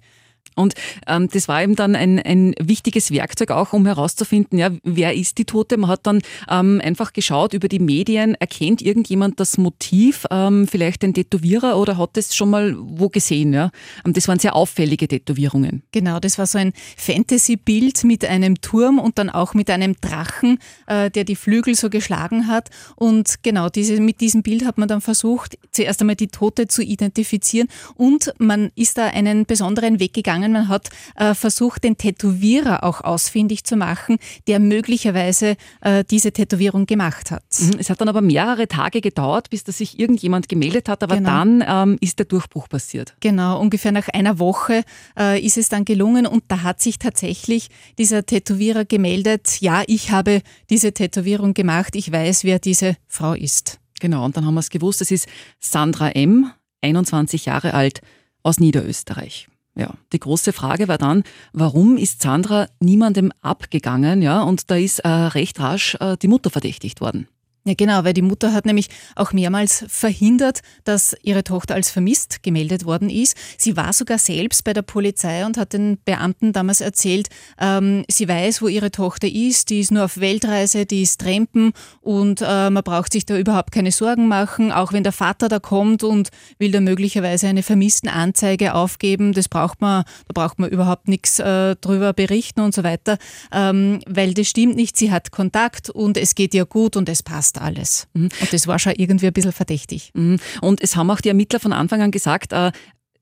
und 0.59 0.73
ähm, 1.07 1.29
das 1.31 1.47
war 1.47 1.63
eben 1.63 1.75
dann 1.75 1.95
ein, 1.95 2.19
ein 2.19 2.53
wichtiges 2.59 3.11
Werkzeug 3.11 3.51
auch, 3.51 3.71
um 3.71 3.85
herauszufinden, 3.85 4.59
ja, 4.59 4.71
wer 4.83 5.15
ist 5.15 5.37
die 5.37 5.45
Tote. 5.45 5.77
Man 5.77 5.89
hat 5.89 6.05
dann 6.05 6.21
ähm, 6.49 6.81
einfach 6.83 7.13
geschaut 7.13 7.53
über 7.53 7.69
die 7.69 7.79
Medien, 7.79 8.35
erkennt 8.35 8.81
irgendjemand 8.81 9.39
das 9.39 9.57
Motiv, 9.57 10.25
ähm, 10.31 10.67
vielleicht 10.67 11.03
ein 11.05 11.13
Tätowierer 11.13 11.77
oder 11.77 11.97
hat 11.97 12.17
es 12.17 12.35
schon 12.35 12.49
mal 12.49 12.75
wo 12.77 13.07
gesehen. 13.07 13.53
Ja? 13.53 13.71
Ähm, 14.05 14.11
das 14.13 14.27
waren 14.27 14.37
sehr 14.39 14.53
auffällige 14.53 15.07
Tätowierungen. 15.07 15.83
Genau, 15.93 16.19
das 16.19 16.37
war 16.37 16.45
so 16.45 16.57
ein 16.57 16.73
Fantasy-Bild 16.97 18.03
mit 18.03 18.25
einem 18.25 18.59
Turm 18.59 18.99
und 18.99 19.17
dann 19.17 19.29
auch 19.29 19.53
mit 19.53 19.69
einem 19.69 19.95
Drachen, 20.01 20.59
äh, 20.87 21.09
der 21.09 21.23
die 21.23 21.37
Flügel 21.37 21.75
so 21.75 21.89
geschlagen 21.89 22.47
hat. 22.47 22.69
Und 22.97 23.43
genau, 23.43 23.69
diese, 23.69 24.01
mit 24.01 24.19
diesem 24.19 24.43
Bild 24.43 24.65
hat 24.65 24.77
man 24.77 24.89
dann 24.89 24.99
versucht, 24.99 25.57
zuerst 25.71 26.01
einmal 26.01 26.17
die 26.17 26.27
Tote 26.27 26.67
zu 26.67 26.83
identifizieren 26.83 27.69
und 27.95 28.33
man 28.39 28.71
ist 28.75 28.97
da 28.97 29.07
einen 29.07 29.45
besonderen 29.45 30.01
Weg 30.01 30.13
gegangen, 30.13 30.28
gegangen. 30.29 30.51
Man 30.51 30.67
hat 30.67 30.89
äh, 31.15 31.33
versucht, 31.33 31.83
den 31.83 31.97
Tätowierer 31.97 32.83
auch 32.83 33.01
ausfindig 33.01 33.63
zu 33.63 33.75
machen, 33.75 34.17
der 34.47 34.59
möglicherweise 34.59 35.55
äh, 35.81 36.03
diese 36.03 36.31
Tätowierung 36.31 36.85
gemacht 36.85 37.31
hat. 37.31 37.43
Mhm. 37.59 37.79
Es 37.79 37.89
hat 37.89 37.99
dann 37.99 38.09
aber 38.09 38.21
mehrere 38.21 38.67
Tage 38.67 39.01
gedauert, 39.01 39.49
bis 39.49 39.63
da 39.63 39.71
sich 39.71 39.99
irgendjemand 39.99 40.47
gemeldet 40.47 40.87
hat, 40.87 41.01
aber 41.01 41.17
genau. 41.17 41.29
dann 41.29 41.63
ähm, 41.67 41.97
ist 41.99 42.19
der 42.19 42.27
Durchbruch 42.27 42.69
passiert. 42.69 43.15
Genau, 43.21 43.59
ungefähr 43.59 43.91
nach 43.91 44.07
einer 44.09 44.37
Woche 44.37 44.83
äh, 45.17 45.43
ist 45.43 45.57
es 45.57 45.69
dann 45.69 45.83
gelungen 45.83 46.27
und 46.27 46.43
da 46.47 46.61
hat 46.61 46.79
sich 46.79 46.99
tatsächlich 46.99 47.69
dieser 47.97 48.25
Tätowierer 48.25 48.85
gemeldet, 48.85 49.61
ja, 49.61 49.81
ich 49.87 50.11
habe 50.11 50.41
diese 50.69 50.93
Tätowierung 50.93 51.55
gemacht, 51.55 51.95
ich 51.95 52.11
weiß, 52.11 52.43
wer 52.43 52.59
diese 52.59 52.97
Frau 53.07 53.33
ist. 53.33 53.79
Genau, 53.99 54.25
und 54.25 54.37
dann 54.37 54.45
haben 54.45 54.53
wir 54.53 54.59
es 54.59 54.69
gewusst, 54.69 55.01
es 55.01 55.09
ist 55.11 55.27
Sandra 55.59 56.11
M., 56.11 56.51
21 56.81 57.45
Jahre 57.45 57.73
alt, 57.73 58.01
aus 58.43 58.59
Niederösterreich. 58.59 59.48
Ja, 59.75 59.93
die 60.11 60.19
große 60.19 60.51
Frage 60.51 60.87
war 60.87 60.97
dann, 60.97 61.23
warum 61.53 61.97
ist 61.97 62.21
Sandra 62.21 62.67
niemandem 62.79 63.31
abgegangen? 63.41 64.21
Ja, 64.21 64.41
und 64.41 64.69
da 64.71 64.75
ist 64.75 64.99
äh, 64.99 65.07
recht 65.07 65.59
rasch 65.59 65.95
äh, 65.99 66.17
die 66.17 66.27
Mutter 66.27 66.49
verdächtigt 66.49 67.01
worden. 67.01 67.27
Ja, 67.65 67.73
genau, 67.75 68.05
weil 68.05 68.13
die 68.13 68.21
Mutter 68.21 68.53
hat 68.53 68.65
nämlich 68.65 68.87
auch 69.17 69.33
mehrmals 69.33 69.83
verhindert, 69.89 70.61
dass 70.85 71.15
ihre 71.23 71.43
Tochter 71.43 71.75
als 71.75 71.91
vermisst 71.91 72.41
gemeldet 72.41 72.85
worden 72.85 73.09
ist. 73.09 73.35
Sie 73.57 73.75
war 73.75 73.91
sogar 73.91 74.17
selbst 74.17 74.63
bei 74.63 74.71
der 74.71 74.81
Polizei 74.81 75.45
und 75.45 75.57
hat 75.57 75.73
den 75.73 75.97
Beamten 76.05 76.53
damals 76.53 76.79
erzählt, 76.79 77.27
ähm, 77.59 78.05
sie 78.09 78.29
weiß, 78.29 78.61
wo 78.61 78.69
ihre 78.69 78.91
Tochter 78.91 79.27
ist, 79.27 79.69
die 79.69 79.81
ist 79.81 79.91
nur 79.91 80.05
auf 80.05 80.19
Weltreise, 80.21 80.85
die 80.85 81.01
ist 81.01 81.19
Trempen 81.19 81.73
und 81.99 82.41
äh, 82.41 82.69
man 82.69 82.81
braucht 82.81 83.11
sich 83.11 83.25
da 83.25 83.37
überhaupt 83.37 83.73
keine 83.73 83.91
Sorgen 83.91 84.29
machen, 84.29 84.71
auch 84.71 84.93
wenn 84.93 85.03
der 85.03 85.11
Vater 85.11 85.49
da 85.49 85.59
kommt 85.59 86.03
und 86.03 86.29
will 86.59 86.71
da 86.71 86.79
möglicherweise 86.79 87.47
eine 87.47 87.61
Vermisstenanzeige 87.61 88.73
aufgeben, 88.73 89.33
das 89.33 89.49
braucht 89.49 89.81
man, 89.81 90.05
da 90.29 90.33
braucht 90.33 90.59
man 90.59 90.69
überhaupt 90.69 91.09
nichts 91.09 91.39
äh, 91.39 91.75
drüber 91.75 92.13
berichten 92.13 92.61
und 92.61 92.73
so 92.73 92.85
weiter, 92.85 93.17
ähm, 93.51 93.99
weil 94.07 94.33
das 94.33 94.47
stimmt 94.47 94.77
nicht, 94.77 94.95
sie 94.95 95.11
hat 95.11 95.31
Kontakt 95.31 95.89
und 95.89 96.15
es 96.15 96.35
geht 96.35 96.53
ihr 96.53 96.65
gut 96.65 96.95
und 96.95 97.09
es 97.09 97.21
passt 97.21 97.48
passt 97.49 97.61
alles. 97.61 98.07
Mhm. 98.13 98.29
Und 98.41 98.53
das 98.53 98.67
war 98.67 98.79
schon 98.79 98.93
irgendwie 98.95 99.27
ein 99.27 99.33
bisschen 99.33 99.51
verdächtig. 99.51 100.11
Mhm. 100.13 100.37
Und 100.61 100.81
es 100.81 100.95
haben 100.95 101.09
auch 101.11 101.21
die 101.21 101.29
Ermittler 101.29 101.59
von 101.59 101.73
Anfang 101.73 102.01
an 102.01 102.11
gesagt, 102.11 102.53
äh, 102.53 102.71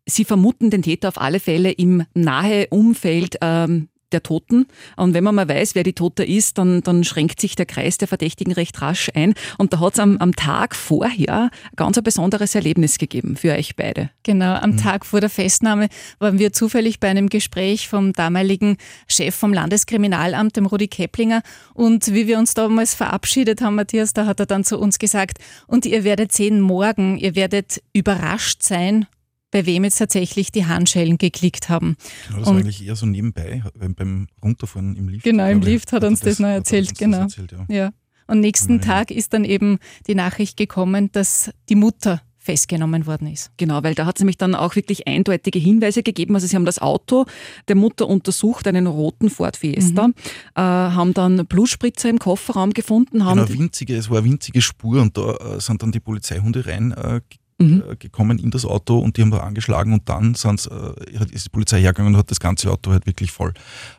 sie 0.06 0.25
vermuten 0.25 0.69
den 0.69 0.81
Täter 0.81 1.09
auf 1.09 1.19
alle 1.19 1.39
Fälle 1.39 1.71
im 1.71 2.03
nahe 2.13 2.68
Umfeld 2.68 3.38
ähm, 3.41 3.89
der 4.12 4.24
Toten. 4.24 4.68
Und 4.95 5.13
wenn 5.13 5.24
man 5.24 5.36
mal 5.36 5.48
weiß, 5.48 5.75
wer 5.75 5.83
die 5.83 5.94
Tote 5.94 6.24
ist, 6.24 6.57
dann, 6.57 6.81
dann 6.81 7.04
schränkt 7.04 7.42
sich 7.42 7.56
der 7.56 7.65
Kreis 7.65 7.98
der 7.98 8.07
Verdächtigen 8.07 8.54
recht 8.54 8.81
rasch 8.81 9.09
ein. 9.13 9.33
Und 9.57 9.74
da 9.74 9.80
hat 9.80 9.94
es 9.94 10.00
am, 10.00 10.18
am 10.18 10.36
Tag 10.36 10.75
vorher 10.75 11.50
ganz 11.75 11.98
ein 11.98 12.04
besonderes 12.04 12.56
Erlebnis 12.56 12.98
gegeben 12.98 13.36
für 13.36 13.51
euch 13.54 13.75
beide. 13.75 14.09
Genau, 14.24 14.56
am 14.56 14.71
mhm. 14.71 14.77
Tag 14.77 15.06
vor 15.06 15.19
der 15.19 15.30
Festnahme 15.30 15.88
waren 16.19 16.39
wir 16.39 16.54
zufällig 16.54 17.00
bei 17.00 17.09
einem 17.09 17.30
Gespräch 17.30 17.88
vom 17.88 18.13
damaligen 18.13 18.77
Chef 19.07 19.36
vom 19.36 19.54
Landeskriminalamt, 19.54 20.56
dem 20.56 20.65
Rudi 20.65 20.88
Keplinger. 20.88 21.42
Und 21.74 22.13
wie 22.13 22.27
wir 22.27 22.39
uns 22.39 22.53
damals 22.53 22.94
verabschiedet 22.94 23.62
haben, 23.62 23.75
Matthias, 23.75 24.13
da 24.13 24.25
hat 24.25 24.39
er 24.39 24.46
dann 24.46 24.63
zu 24.63 24.79
uns 24.79 25.00
gesagt, 25.00 25.39
und 25.67 25.86
ihr 25.86 26.03
werdet 26.03 26.32
sehen, 26.32 26.62
morgen, 26.62 27.17
ihr 27.17 27.36
werdet 27.36 27.82
überrascht 27.93 28.63
sein, 28.63 29.08
bei 29.51 29.66
wem 29.66 29.84
jetzt 29.84 29.98
tatsächlich 29.98 30.51
die 30.51 30.66
Handschellen 30.66 31.18
geklickt 31.18 31.70
haben. 31.70 31.96
Genau, 32.27 32.39
das 32.39 32.48
und 32.48 32.56
war 32.56 32.62
eigentlich 32.62 32.86
eher 32.86 32.96
so 32.96 33.06
nebenbei, 33.06 33.63
beim 33.75 34.27
Runterfahren 34.44 34.96
im 34.96 35.08
Lift. 35.10 35.24
Genau, 35.24 35.48
im 35.50 35.62
Lift 35.62 35.92
hat, 35.92 36.04
hat 36.04 36.10
uns 36.10 36.20
das, 36.20 36.32
das 36.32 36.39
noch 36.39 36.50
erzählt, 36.50 36.98
genau. 36.98 37.22
Erzählt, 37.22 37.51
ja. 37.51 37.66
ja. 37.70 37.92
Und 38.27 38.42
nächsten 38.42 38.80
genau, 38.80 38.94
Tag 38.94 39.12
ist 39.12 39.34
dann 39.34 39.46
eben 39.46 39.80
die 40.08 40.16
Nachricht 40.16 40.58
gekommen, 40.58 41.10
dass 41.13 41.50
die 41.70 41.75
Mutter 41.75 42.22
festgenommen 42.48 43.06
worden 43.06 43.27
ist. 43.27 43.51
Genau, 43.58 43.84
weil 43.84 43.94
da 43.94 44.06
hat 44.06 44.18
es 44.18 44.22
nämlich 44.22 44.38
dann 44.38 44.56
auch 44.56 44.77
wirklich 44.77 45.06
eindeutige 45.06 45.60
Hinweise 45.60 46.01
gegeben. 46.01 46.34
Also 46.34 46.48
sie 46.48 46.56
haben 46.56 46.66
das 46.66 46.80
Auto 46.80 47.25
der 47.68 47.75
Mutter 47.75 48.08
untersucht, 48.08 48.68
einen 48.68 48.88
roten 48.88 49.30
Ford 49.30 49.58
Fiesta, 49.58 50.08
mhm. 50.08 50.13
äh, 50.56 50.62
haben 50.62 51.13
dann 51.13 51.46
Blutspritzer 51.46 52.10
im 52.10 52.20
Kofferraum 52.20 52.72
gefunden. 52.72 53.25
Haben 53.25 53.46
genau, 53.46 53.60
winzige, 53.60 53.98
es 53.98 54.10
war 54.10 54.20
eine 54.20 54.30
winzige 54.30 54.62
Spur 54.62 55.01
und 55.01 55.18
da 55.18 55.36
äh, 55.36 55.60
sind 55.60 55.84
dann 55.84 55.92
die 55.92 56.00
Polizeihunde 56.00 56.66
rein 56.66 56.94
äh, 56.94 57.20
mhm. 57.58 57.84
Äh, 57.90 57.96
gekommen 57.96 58.40
in 58.40 58.52
das 58.52 58.66
Auto 58.66 58.98
und 59.00 59.18
die 59.18 59.22
haben 59.22 59.32
da 59.32 59.40
angeschlagen 59.40 59.94
und 59.94 60.08
dann 60.10 60.36
sind, 60.36 60.70
äh, 60.72 61.26
ist 61.32 61.46
die 61.46 61.50
Polizei 61.50 61.82
hergegangen 61.82 62.14
und 62.14 62.20
hat 62.20 62.32
das 62.32 62.40
ganze 62.40 62.72
Auto 62.72 62.92
halt 62.92 63.06
wirklich 63.06 63.32
voll 63.32 63.54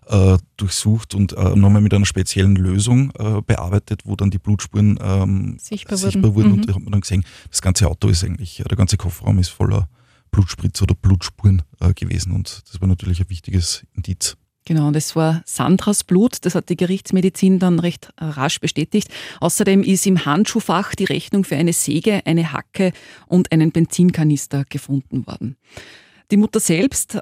äh, 0.07 0.39
durchsucht 0.57 1.15
und 1.15 1.33
äh, 1.33 1.57
nochmal 1.57 1.83
mit 1.83 1.95
einer 1.95 2.07
speziellen 2.07 2.57
Lösung 2.57 3.13
äh, 3.19 3.41
bearbeitet, 3.43 4.03
wo 4.05 4.17
dann 4.17 4.31
die 4.31 4.39
Blutspuren 4.39 4.99
ähm, 5.03 5.59
sichtbar, 5.61 5.99
sichtbar, 5.99 6.35
wurden. 6.35 6.49
Mhm. 6.49 6.55
Und 6.55 6.69
da 6.69 6.75
hat 6.75 6.83
man 6.83 6.93
dann 6.93 7.01
gesehen, 7.01 7.25
das 7.51 7.63
ganze 7.63 7.89
Auto 7.89 8.09
ist 8.09 8.25
eigentlich, 8.25 8.63
der 8.69 8.77
ganze 8.77 8.97
Kofferraum 8.97 9.39
ist 9.39 9.49
voller 9.49 9.89
Blutspritze 10.31 10.83
oder 10.85 10.95
Blutspuren 10.95 11.63
äh, 11.81 11.95
gewesen 11.95 12.33
und 12.33 12.63
das 12.71 12.81
war 12.81 12.89
natürlich 12.89 13.21
ein 13.21 13.31
wichtiges 13.31 13.87
Indiz. 13.95 14.37
Genau, 14.69 14.91
das 14.91 15.17
war 15.17 15.41
Sandras 15.47 16.05
Blut. 16.05 16.45
Das 16.45 16.55
hat 16.55 16.69
die 16.69 16.77
Gerichtsmedizin 16.77 17.59
dann 17.59 17.79
recht 17.79 18.11
äh, 18.19 18.25
rasch 18.27 18.61
bestätigt. 18.61 19.09
Außerdem 19.41 19.83
ist 19.83 20.07
im 20.07 20.27
Handschuhfach 20.27 20.95
die 20.95 21.07
Rechnung 21.07 21.45
für 21.45 21.57
eine 21.57 21.73
Säge, 21.73 22.21
eine 22.27 22.53
Hacke 22.53 22.93
und 23.29 23.51
einen 23.51 23.73
Benzinkanister 23.73 24.67
gefunden 24.69 25.27
worden. 25.27 25.57
Die 26.31 26.37
Mutter 26.37 26.61
selbst 26.61 27.15
äh, 27.15 27.21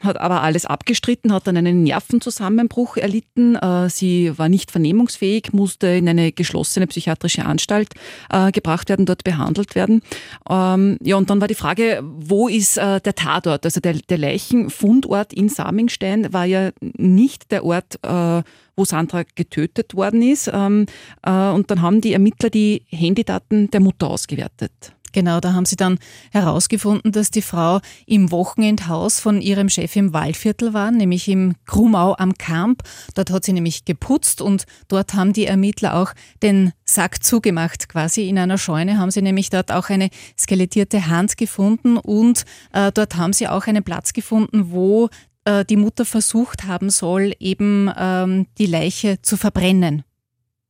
hat 0.00 0.18
aber 0.18 0.42
alles 0.42 0.64
abgestritten, 0.64 1.30
hat 1.32 1.46
dann 1.46 1.58
einen 1.58 1.82
Nervenzusammenbruch 1.82 2.96
erlitten. 2.96 3.54
Äh, 3.56 3.90
sie 3.90 4.32
war 4.38 4.48
nicht 4.48 4.70
vernehmungsfähig, 4.70 5.52
musste 5.52 5.88
in 5.88 6.08
eine 6.08 6.32
geschlossene 6.32 6.86
psychiatrische 6.86 7.44
Anstalt 7.44 7.90
äh, 8.30 8.50
gebracht 8.52 8.88
werden, 8.88 9.04
dort 9.04 9.24
behandelt 9.24 9.74
werden. 9.74 10.00
Ähm, 10.48 10.96
ja, 11.02 11.16
und 11.16 11.28
dann 11.28 11.40
war 11.42 11.48
die 11.48 11.54
Frage, 11.54 12.02
wo 12.02 12.48
ist 12.48 12.78
äh, 12.78 13.00
der 13.00 13.14
Tatort? 13.14 13.66
Also 13.66 13.80
der, 13.80 13.94
der 13.94 14.18
Leichenfundort 14.18 15.34
in 15.34 15.50
Samingstein 15.50 16.32
war 16.32 16.46
ja 16.46 16.70
nicht 16.80 17.50
der 17.52 17.62
Ort, 17.62 17.98
äh, 18.02 18.42
wo 18.74 18.84
Sandra 18.86 19.24
getötet 19.34 19.94
worden 19.94 20.22
ist. 20.22 20.50
Ähm, 20.52 20.86
äh, 21.22 21.50
und 21.50 21.70
dann 21.70 21.82
haben 21.82 22.00
die 22.00 22.14
Ermittler 22.14 22.48
die 22.48 22.84
Handydaten 22.88 23.70
der 23.70 23.80
Mutter 23.80 24.08
ausgewertet. 24.08 24.95
Genau, 25.16 25.40
da 25.40 25.54
haben 25.54 25.64
sie 25.64 25.76
dann 25.76 25.98
herausgefunden, 26.30 27.10
dass 27.10 27.30
die 27.30 27.40
Frau 27.40 27.80
im 28.04 28.30
Wochenendhaus 28.30 29.18
von 29.18 29.40
ihrem 29.40 29.70
Chef 29.70 29.96
im 29.96 30.12
Waldviertel 30.12 30.74
war, 30.74 30.90
nämlich 30.90 31.26
im 31.28 31.54
Krumau 31.64 32.14
am 32.18 32.34
Kamp. 32.34 32.82
Dort 33.14 33.30
hat 33.30 33.42
sie 33.42 33.54
nämlich 33.54 33.86
geputzt 33.86 34.42
und 34.42 34.66
dort 34.88 35.14
haben 35.14 35.32
die 35.32 35.46
Ermittler 35.46 35.94
auch 35.94 36.12
den 36.42 36.74
Sack 36.84 37.24
zugemacht. 37.24 37.88
Quasi 37.88 38.28
in 38.28 38.38
einer 38.38 38.58
Scheune 38.58 38.98
haben 38.98 39.10
sie 39.10 39.22
nämlich 39.22 39.48
dort 39.48 39.72
auch 39.72 39.88
eine 39.88 40.10
skelettierte 40.38 41.06
Hand 41.06 41.38
gefunden 41.38 41.96
und 41.96 42.44
äh, 42.74 42.92
dort 42.92 43.16
haben 43.16 43.32
sie 43.32 43.48
auch 43.48 43.66
einen 43.66 43.84
Platz 43.84 44.12
gefunden, 44.12 44.70
wo 44.70 45.08
äh, 45.46 45.64
die 45.64 45.78
Mutter 45.78 46.04
versucht 46.04 46.64
haben 46.64 46.90
soll, 46.90 47.32
eben 47.40 47.90
ähm, 47.96 48.48
die 48.58 48.66
Leiche 48.66 49.22
zu 49.22 49.38
verbrennen. 49.38 50.04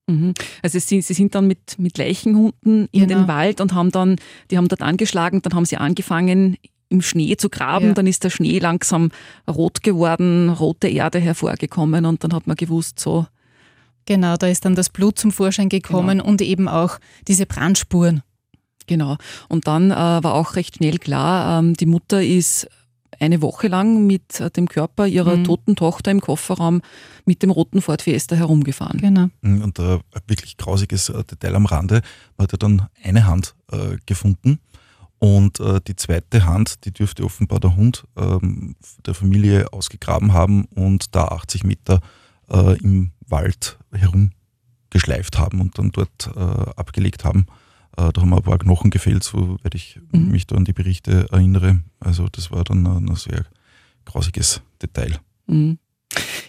Mhm. 0.06 0.34
Also 0.62 0.78
sie, 0.78 1.02
sie, 1.02 1.14
sind 1.14 1.34
dann 1.34 1.46
mit, 1.46 1.78
mit 1.78 1.98
Leichenhunden 1.98 2.88
in 2.92 3.08
genau. 3.08 3.20
den 3.20 3.28
Wald 3.28 3.60
und 3.60 3.74
haben 3.74 3.90
dann, 3.90 4.16
die 4.50 4.56
haben 4.56 4.68
dort 4.68 4.82
angeschlagen, 4.82 5.42
dann 5.42 5.54
haben 5.54 5.64
sie 5.64 5.76
angefangen, 5.76 6.56
im 6.88 7.02
Schnee 7.02 7.36
zu 7.36 7.48
graben, 7.48 7.88
ja. 7.88 7.94
dann 7.94 8.06
ist 8.06 8.22
der 8.22 8.30
Schnee 8.30 8.58
langsam 8.60 9.10
rot 9.50 9.82
geworden, 9.82 10.50
rote 10.50 10.88
Erde 10.88 11.18
hervorgekommen 11.18 12.06
und 12.06 12.22
dann 12.22 12.32
hat 12.32 12.46
man 12.46 12.56
gewusst, 12.56 13.00
so. 13.00 13.26
Genau, 14.04 14.36
da 14.36 14.46
ist 14.46 14.64
dann 14.64 14.76
das 14.76 14.88
Blut 14.88 15.18
zum 15.18 15.32
Vorschein 15.32 15.68
gekommen 15.68 16.18
genau. 16.18 16.30
und 16.30 16.40
eben 16.40 16.68
auch 16.68 16.98
diese 17.26 17.44
Brandspuren. 17.44 18.22
Genau. 18.86 19.16
Und 19.48 19.66
dann 19.66 19.90
äh, 19.90 19.94
war 19.94 20.34
auch 20.34 20.54
recht 20.54 20.76
schnell 20.76 20.98
klar, 20.98 21.58
ähm, 21.58 21.74
die 21.74 21.86
Mutter 21.86 22.22
ist 22.22 22.68
eine 23.20 23.42
Woche 23.42 23.68
lang 23.68 24.06
mit 24.06 24.40
äh, 24.40 24.50
dem 24.50 24.68
Körper 24.68 25.06
ihrer 25.06 25.36
mhm. 25.36 25.44
toten 25.44 25.76
Tochter 25.76 26.10
im 26.10 26.20
Kofferraum 26.20 26.82
mit 27.24 27.42
dem 27.42 27.50
roten 27.50 27.82
Ford 27.82 28.02
Fiesta 28.02 28.36
herumgefahren. 28.36 29.00
Genau. 29.00 29.28
Mhm, 29.42 29.62
und 29.62 29.80
ein 29.80 30.00
äh, 30.14 30.20
wirklich 30.26 30.56
grausiges 30.56 31.08
äh, 31.08 31.24
Detail 31.24 31.56
am 31.56 31.66
Rande, 31.66 32.02
man 32.36 32.44
hat 32.44 32.52
ja 32.52 32.58
dann 32.58 32.86
eine 33.02 33.26
Hand 33.26 33.54
äh, 33.70 33.96
gefunden 34.06 34.58
und 35.18 35.60
äh, 35.60 35.80
die 35.86 35.96
zweite 35.96 36.44
Hand, 36.44 36.84
die 36.84 36.92
dürfte 36.92 37.24
offenbar 37.24 37.60
der 37.60 37.76
Hund 37.76 38.04
ähm, 38.16 38.76
der 39.04 39.14
Familie 39.14 39.72
ausgegraben 39.72 40.32
haben 40.32 40.66
und 40.66 41.14
da 41.14 41.28
80 41.28 41.64
Meter 41.64 42.00
äh, 42.50 42.78
im 42.78 43.12
Wald 43.26 43.78
herumgeschleift 43.92 45.38
haben 45.38 45.60
und 45.60 45.78
dann 45.78 45.90
dort 45.90 46.30
abgelegt 46.76 47.24
haben. 47.24 47.46
Äh, 47.96 48.12
da 48.12 48.20
haben 48.20 48.34
ein 48.34 48.42
paar 48.42 48.58
Knochen 48.58 48.90
gefehlt, 48.90 49.24
soweit 49.24 49.74
ich 49.74 50.00
mhm. 50.12 50.30
mich 50.30 50.46
da 50.46 50.56
an 50.56 50.64
die 50.64 50.72
Berichte 50.72 51.26
erinnere. 51.30 51.80
Also 52.00 52.28
das 52.30 52.50
war 52.50 52.64
dann 52.64 52.86
ein, 52.86 53.08
ein 53.08 53.16
sehr 53.16 53.44
grausiges 54.04 54.62
Detail. 54.82 55.18
Mhm. 55.46 55.78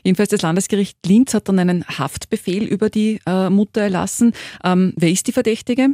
Jedenfalls 0.03 0.29
das 0.29 0.41
Landesgericht 0.41 0.97
Linz 1.05 1.33
hat 1.33 1.49
dann 1.49 1.59
einen 1.59 1.85
Haftbefehl 1.85 2.63
über 2.63 2.89
die 2.89 3.19
äh, 3.25 3.49
Mutter 3.49 3.81
erlassen. 3.81 4.33
Ähm, 4.63 4.93
wer 4.95 5.09
ist 5.09 5.27
die 5.27 5.31
Verdächtige? 5.31 5.89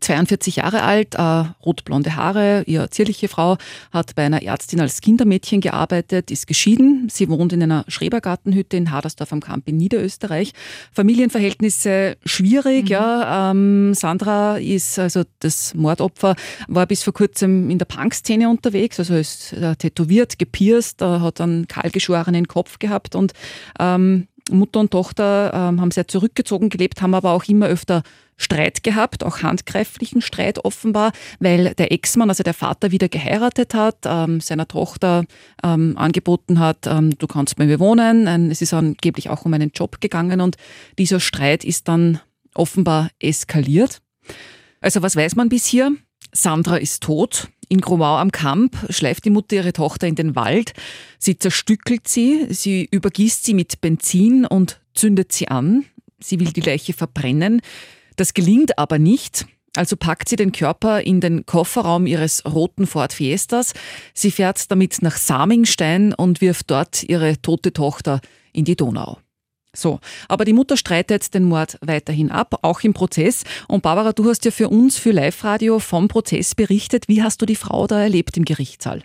42 0.00 0.56
Jahre 0.56 0.82
alt, 0.82 1.14
äh, 1.14 1.22
rotblonde 1.64 2.14
Haare, 2.14 2.62
ihre 2.66 2.90
zierliche 2.90 3.28
Frau, 3.28 3.56
hat 3.90 4.14
bei 4.14 4.24
einer 4.24 4.42
Ärztin 4.42 4.80
als 4.80 5.00
Kindermädchen 5.00 5.60
gearbeitet, 5.60 6.30
ist 6.30 6.46
geschieden. 6.46 7.08
Sie 7.10 7.28
wohnt 7.28 7.52
in 7.52 7.62
einer 7.62 7.84
Schrebergartenhütte 7.88 8.76
in 8.76 8.90
Hadersdorf 8.90 9.32
am 9.32 9.40
Kamp 9.40 9.68
in 9.68 9.76
Niederösterreich. 9.76 10.52
Familienverhältnisse 10.92 12.16
schwierig, 12.24 12.84
mhm. 12.84 12.90
ja. 12.90 13.50
Ähm, 13.50 13.94
Sandra 13.94 14.58
ist, 14.58 14.98
also 14.98 15.22
das 15.40 15.74
Mordopfer, 15.74 16.36
war 16.68 16.86
bis 16.86 17.02
vor 17.02 17.14
kurzem 17.14 17.70
in 17.70 17.78
der 17.78 17.86
Punkszene 17.86 18.48
unterwegs, 18.48 18.98
also 18.98 19.14
ist 19.14 19.54
äh, 19.54 19.74
tätowiert, 19.76 20.38
gepierst, 20.38 21.02
äh, 21.02 21.06
hat 21.06 21.40
einen 21.40 21.66
kahlgeschorenen 21.66 22.46
Kopf 22.46 22.78
gehabt 22.78 23.14
und 23.14 23.32
ähm, 23.80 24.28
Mutter 24.50 24.80
und 24.80 24.90
Tochter 24.90 25.52
ähm, 25.54 25.80
haben 25.80 25.90
sehr 25.90 26.08
zurückgezogen 26.08 26.68
gelebt, 26.68 27.02
haben 27.02 27.14
aber 27.14 27.32
auch 27.32 27.44
immer 27.44 27.66
öfter 27.66 28.02
Streit 28.36 28.84
gehabt, 28.84 29.24
auch 29.24 29.42
handgreiflichen 29.42 30.22
Streit 30.22 30.64
offenbar, 30.64 31.12
weil 31.40 31.74
der 31.74 31.90
Ex-Mann, 31.92 32.28
also 32.28 32.44
der 32.44 32.54
Vater, 32.54 32.92
wieder 32.92 33.08
geheiratet 33.08 33.74
hat, 33.74 33.98
ähm, 34.04 34.40
seiner 34.40 34.68
Tochter 34.68 35.24
ähm, 35.62 35.98
angeboten 35.98 36.60
hat, 36.60 36.86
ähm, 36.86 37.18
du 37.18 37.26
kannst 37.26 37.56
bei 37.56 37.66
mir 37.66 37.80
wohnen. 37.80 38.50
es 38.50 38.62
ist 38.62 38.72
angeblich 38.72 39.28
auch 39.28 39.44
um 39.44 39.54
einen 39.54 39.72
Job 39.74 40.00
gegangen 40.00 40.40
und 40.40 40.56
dieser 40.98 41.20
Streit 41.20 41.64
ist 41.64 41.88
dann 41.88 42.20
offenbar 42.54 43.10
eskaliert. 43.20 44.00
Also 44.80 45.02
was 45.02 45.16
weiß 45.16 45.34
man 45.34 45.48
bis 45.48 45.66
hier? 45.66 45.96
Sandra 46.32 46.76
ist 46.76 47.02
tot. 47.02 47.48
In 47.68 47.80
Gromau 47.80 48.16
am 48.16 48.32
Kamp 48.32 48.76
schleift 48.90 49.24
die 49.24 49.30
Mutter 49.30 49.56
ihre 49.56 49.72
Tochter 49.72 50.06
in 50.06 50.14
den 50.14 50.34
Wald. 50.34 50.72
Sie 51.18 51.38
zerstückelt 51.38 52.08
sie, 52.08 52.46
sie 52.50 52.88
übergießt 52.90 53.44
sie 53.44 53.54
mit 53.54 53.80
Benzin 53.80 54.46
und 54.46 54.80
zündet 54.94 55.32
sie 55.32 55.48
an. 55.48 55.84
Sie 56.18 56.40
will 56.40 56.52
die 56.52 56.62
Leiche 56.62 56.94
verbrennen. 56.94 57.60
Das 58.16 58.34
gelingt 58.34 58.78
aber 58.78 58.98
nicht. 58.98 59.46
Also 59.76 59.96
packt 59.96 60.28
sie 60.28 60.36
den 60.36 60.50
Körper 60.52 61.02
in 61.02 61.20
den 61.20 61.46
Kofferraum 61.46 62.06
ihres 62.06 62.44
roten 62.44 62.86
Ford 62.86 63.12
Fiestas. 63.12 63.74
Sie 64.14 64.30
fährt 64.30 64.70
damit 64.70 65.02
nach 65.02 65.16
Samingstein 65.16 66.14
und 66.14 66.40
wirft 66.40 66.70
dort 66.70 67.04
ihre 67.04 67.40
tote 67.42 67.72
Tochter 67.72 68.20
in 68.52 68.64
die 68.64 68.76
Donau. 68.76 69.18
So, 69.76 70.00
aber 70.28 70.44
die 70.44 70.52
Mutter 70.52 70.76
streitet 70.76 71.34
den 71.34 71.44
Mord 71.44 71.78
weiterhin 71.82 72.30
ab, 72.30 72.58
auch 72.62 72.80
im 72.80 72.94
Prozess. 72.94 73.44
Und 73.68 73.82
Barbara, 73.82 74.12
du 74.12 74.28
hast 74.28 74.44
ja 74.44 74.50
für 74.50 74.68
uns, 74.68 74.96
für 74.96 75.12
Live-Radio 75.12 75.78
vom 75.78 76.08
Prozess 76.08 76.54
berichtet. 76.54 77.08
Wie 77.08 77.22
hast 77.22 77.42
du 77.42 77.46
die 77.46 77.56
Frau 77.56 77.86
da 77.86 78.00
erlebt 78.00 78.36
im 78.36 78.44
Gerichtssaal? 78.44 79.04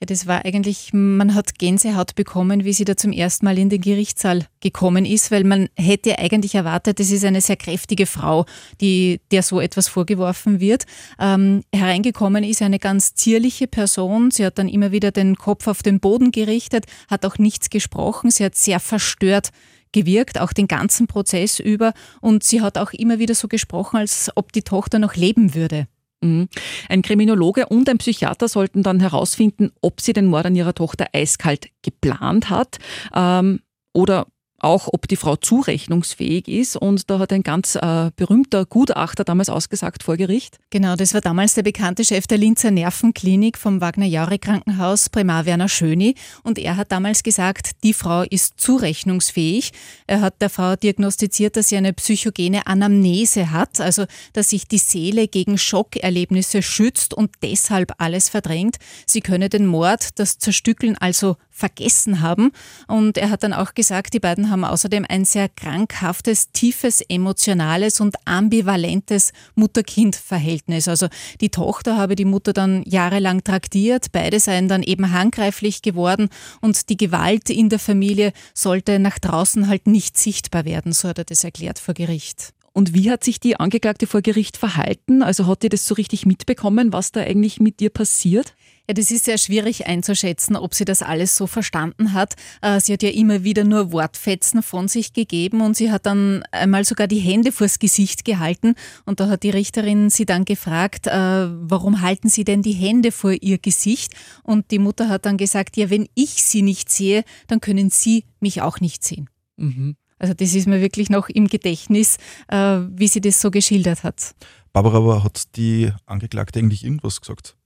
Ja, 0.00 0.06
das 0.06 0.26
war 0.26 0.44
eigentlich, 0.44 0.90
man 0.92 1.34
hat 1.34 1.58
Gänsehaut 1.58 2.14
bekommen, 2.14 2.64
wie 2.64 2.72
sie 2.72 2.84
da 2.84 2.96
zum 2.96 3.12
ersten 3.12 3.44
Mal 3.44 3.58
in 3.58 3.70
den 3.70 3.80
Gerichtssaal 3.80 4.46
gekommen 4.60 5.04
ist, 5.04 5.30
weil 5.30 5.44
man 5.44 5.68
hätte 5.76 6.18
eigentlich 6.18 6.56
erwartet, 6.56 6.98
das 6.98 7.10
ist 7.10 7.24
eine 7.24 7.40
sehr 7.40 7.56
kräftige 7.56 8.06
Frau, 8.06 8.44
die, 8.80 9.20
der 9.30 9.42
so 9.42 9.60
etwas 9.60 9.88
vorgeworfen 9.88 10.58
wird. 10.58 10.84
Ähm, 11.18 11.62
hereingekommen 11.72 12.42
ist 12.44 12.60
eine 12.60 12.78
ganz 12.80 13.14
zierliche 13.14 13.68
Person. 13.68 14.30
Sie 14.30 14.44
hat 14.44 14.58
dann 14.58 14.68
immer 14.68 14.90
wieder 14.90 15.12
den 15.12 15.36
Kopf 15.36 15.68
auf 15.68 15.82
den 15.82 16.00
Boden 16.00 16.32
gerichtet, 16.32 16.86
hat 17.08 17.24
auch 17.24 17.38
nichts 17.38 17.70
gesprochen. 17.70 18.30
Sie 18.30 18.44
hat 18.44 18.56
sehr 18.56 18.80
verstört 18.80 19.50
gewirkt, 19.94 20.38
auch 20.38 20.52
den 20.52 20.68
ganzen 20.68 21.06
Prozess 21.06 21.58
über. 21.58 21.94
Und 22.20 22.44
sie 22.44 22.60
hat 22.60 22.76
auch 22.76 22.92
immer 22.92 23.18
wieder 23.18 23.34
so 23.34 23.48
gesprochen, 23.48 23.96
als 23.96 24.30
ob 24.34 24.52
die 24.52 24.62
Tochter 24.62 24.98
noch 24.98 25.14
leben 25.14 25.54
würde. 25.54 25.86
Mhm. 26.20 26.48
Ein 26.88 27.02
Kriminologe 27.02 27.66
und 27.66 27.88
ein 27.88 27.98
Psychiater 27.98 28.48
sollten 28.48 28.82
dann 28.82 29.00
herausfinden, 29.00 29.72
ob 29.80 30.00
sie 30.00 30.12
den 30.12 30.26
Mord 30.26 30.46
an 30.46 30.56
ihrer 30.56 30.74
Tochter 30.74 31.06
eiskalt 31.12 31.68
geplant 31.82 32.50
hat 32.50 32.78
ähm, 33.14 33.60
oder 33.92 34.26
auch, 34.64 34.88
ob 34.92 35.06
die 35.06 35.16
Frau 35.16 35.36
zurechnungsfähig 35.36 36.48
ist. 36.48 36.76
Und 36.76 37.10
da 37.10 37.18
hat 37.18 37.32
ein 37.32 37.42
ganz 37.42 37.76
äh, 37.76 38.10
berühmter 38.16 38.64
Gutachter 38.64 39.24
damals 39.24 39.48
ausgesagt 39.48 40.02
vor 40.02 40.16
Gericht. 40.16 40.58
Genau, 40.70 40.96
das 40.96 41.14
war 41.14 41.20
damals 41.20 41.54
der 41.54 41.62
bekannte 41.62 42.04
Chef 42.04 42.26
der 42.26 42.38
Linzer 42.38 42.70
Nervenklinik 42.70 43.58
vom 43.58 43.80
Wagner-Jaure-Krankenhaus, 43.80 45.10
Primar 45.10 45.46
Werner 45.46 45.68
Schöni. 45.68 46.14
Und 46.42 46.58
er 46.58 46.76
hat 46.76 46.90
damals 46.90 47.22
gesagt, 47.22 47.70
die 47.84 47.92
Frau 47.92 48.22
ist 48.22 48.54
zurechnungsfähig. 48.58 49.72
Er 50.06 50.20
hat 50.20 50.40
der 50.40 50.50
Frau 50.50 50.76
diagnostiziert, 50.76 51.56
dass 51.56 51.68
sie 51.68 51.76
eine 51.76 51.92
psychogene 51.92 52.66
Anamnese 52.66 53.50
hat, 53.50 53.80
also 53.80 54.06
dass 54.32 54.50
sich 54.50 54.66
die 54.66 54.78
Seele 54.78 55.28
gegen 55.28 55.58
Schockerlebnisse 55.58 56.62
schützt 56.62 57.14
und 57.14 57.30
deshalb 57.42 57.92
alles 57.98 58.28
verdrängt. 58.28 58.76
Sie 59.06 59.20
könne 59.20 59.48
den 59.48 59.66
Mord, 59.66 60.18
das 60.18 60.38
Zerstückeln 60.38 60.96
also 60.98 61.36
vergessen 61.50 62.20
haben. 62.20 62.50
Und 62.88 63.16
er 63.16 63.30
hat 63.30 63.44
dann 63.44 63.52
auch 63.52 63.74
gesagt, 63.74 64.12
die 64.14 64.20
beiden 64.20 64.50
haben 64.50 64.53
außerdem 64.62 65.04
ein 65.08 65.24
sehr 65.24 65.48
krankhaftes, 65.48 66.52
tiefes, 66.52 67.00
emotionales 67.00 68.00
und 68.00 68.14
ambivalentes 68.26 69.32
Mutter-Kind-Verhältnis. 69.56 70.86
Also 70.86 71.08
die 71.40 71.48
Tochter 71.48 71.96
habe 71.96 72.14
die 72.14 72.24
Mutter 72.24 72.52
dann 72.52 72.82
jahrelang 72.84 73.42
traktiert, 73.42 74.12
beide 74.12 74.38
seien 74.38 74.68
dann 74.68 74.82
eben 74.82 75.12
handgreiflich 75.12 75.82
geworden 75.82 76.28
und 76.60 76.88
die 76.90 76.96
Gewalt 76.96 77.50
in 77.50 77.70
der 77.70 77.78
Familie 77.78 78.32
sollte 78.52 78.98
nach 78.98 79.18
draußen 79.18 79.66
halt 79.66 79.86
nicht 79.86 80.18
sichtbar 80.18 80.64
werden, 80.64 80.92
so 80.92 81.08
hat 81.08 81.18
er 81.18 81.24
das 81.24 81.42
erklärt 81.42 81.78
vor 81.78 81.94
Gericht. 81.94 82.52
Und 82.76 82.92
wie 82.92 83.10
hat 83.10 83.22
sich 83.22 83.38
die 83.38 83.58
Angeklagte 83.58 84.08
vor 84.08 84.20
Gericht 84.20 84.56
verhalten? 84.56 85.22
Also 85.22 85.46
hat 85.46 85.62
die 85.62 85.68
das 85.68 85.86
so 85.86 85.94
richtig 85.94 86.26
mitbekommen, 86.26 86.92
was 86.92 87.12
da 87.12 87.20
eigentlich 87.20 87.60
mit 87.60 87.80
ihr 87.80 87.90
passiert? 87.90 88.54
Ja, 88.86 88.92
das 88.92 89.10
ist 89.10 89.24
sehr 89.24 89.38
schwierig 89.38 89.86
einzuschätzen, 89.86 90.56
ob 90.56 90.74
sie 90.74 90.84
das 90.84 91.00
alles 91.00 91.36
so 91.36 91.46
verstanden 91.46 92.12
hat. 92.12 92.34
Äh, 92.60 92.80
sie 92.80 92.92
hat 92.92 93.02
ja 93.02 93.08
immer 93.08 93.42
wieder 93.42 93.64
nur 93.64 93.92
Wortfetzen 93.92 94.62
von 94.62 94.88
sich 94.88 95.14
gegeben 95.14 95.62
und 95.62 95.74
sie 95.74 95.90
hat 95.90 96.04
dann 96.04 96.42
einmal 96.52 96.84
sogar 96.84 97.06
die 97.06 97.18
Hände 97.18 97.50
vors 97.50 97.78
Gesicht 97.78 98.26
gehalten 98.26 98.74
und 99.06 99.20
da 99.20 99.28
hat 99.28 99.42
die 99.42 99.50
Richterin 99.50 100.10
sie 100.10 100.26
dann 100.26 100.44
gefragt, 100.44 101.06
äh, 101.06 101.10
warum 101.10 102.02
halten 102.02 102.28
Sie 102.28 102.44
denn 102.44 102.60
die 102.60 102.72
Hände 102.72 103.10
vor 103.10 103.32
Ihr 103.32 103.56
Gesicht? 103.56 104.12
Und 104.42 104.70
die 104.70 104.78
Mutter 104.78 105.08
hat 105.08 105.24
dann 105.24 105.38
gesagt, 105.38 105.78
ja, 105.78 105.88
wenn 105.88 106.06
ich 106.14 106.42
Sie 106.42 106.60
nicht 106.60 106.90
sehe, 106.90 107.24
dann 107.46 107.60
können 107.60 107.88
Sie 107.88 108.24
mich 108.40 108.60
auch 108.60 108.80
nicht 108.80 109.02
sehen. 109.02 109.30
Mhm. 109.56 109.96
Also 110.18 110.34
das 110.34 110.54
ist 110.54 110.66
mir 110.66 110.80
wirklich 110.80 111.10
noch 111.10 111.28
im 111.28 111.48
Gedächtnis, 111.48 112.18
äh, 112.48 112.56
wie 112.56 113.08
sie 113.08 113.20
das 113.20 113.40
so 113.40 113.50
geschildert 113.50 114.04
hat. 114.04 114.34
Barbara, 114.72 114.98
aber 114.98 115.24
hat 115.24 115.56
die 115.56 115.90
Angeklagte 116.06 116.58
eigentlich 116.58 116.84
irgendwas 116.84 117.20
gesagt? 117.20 117.56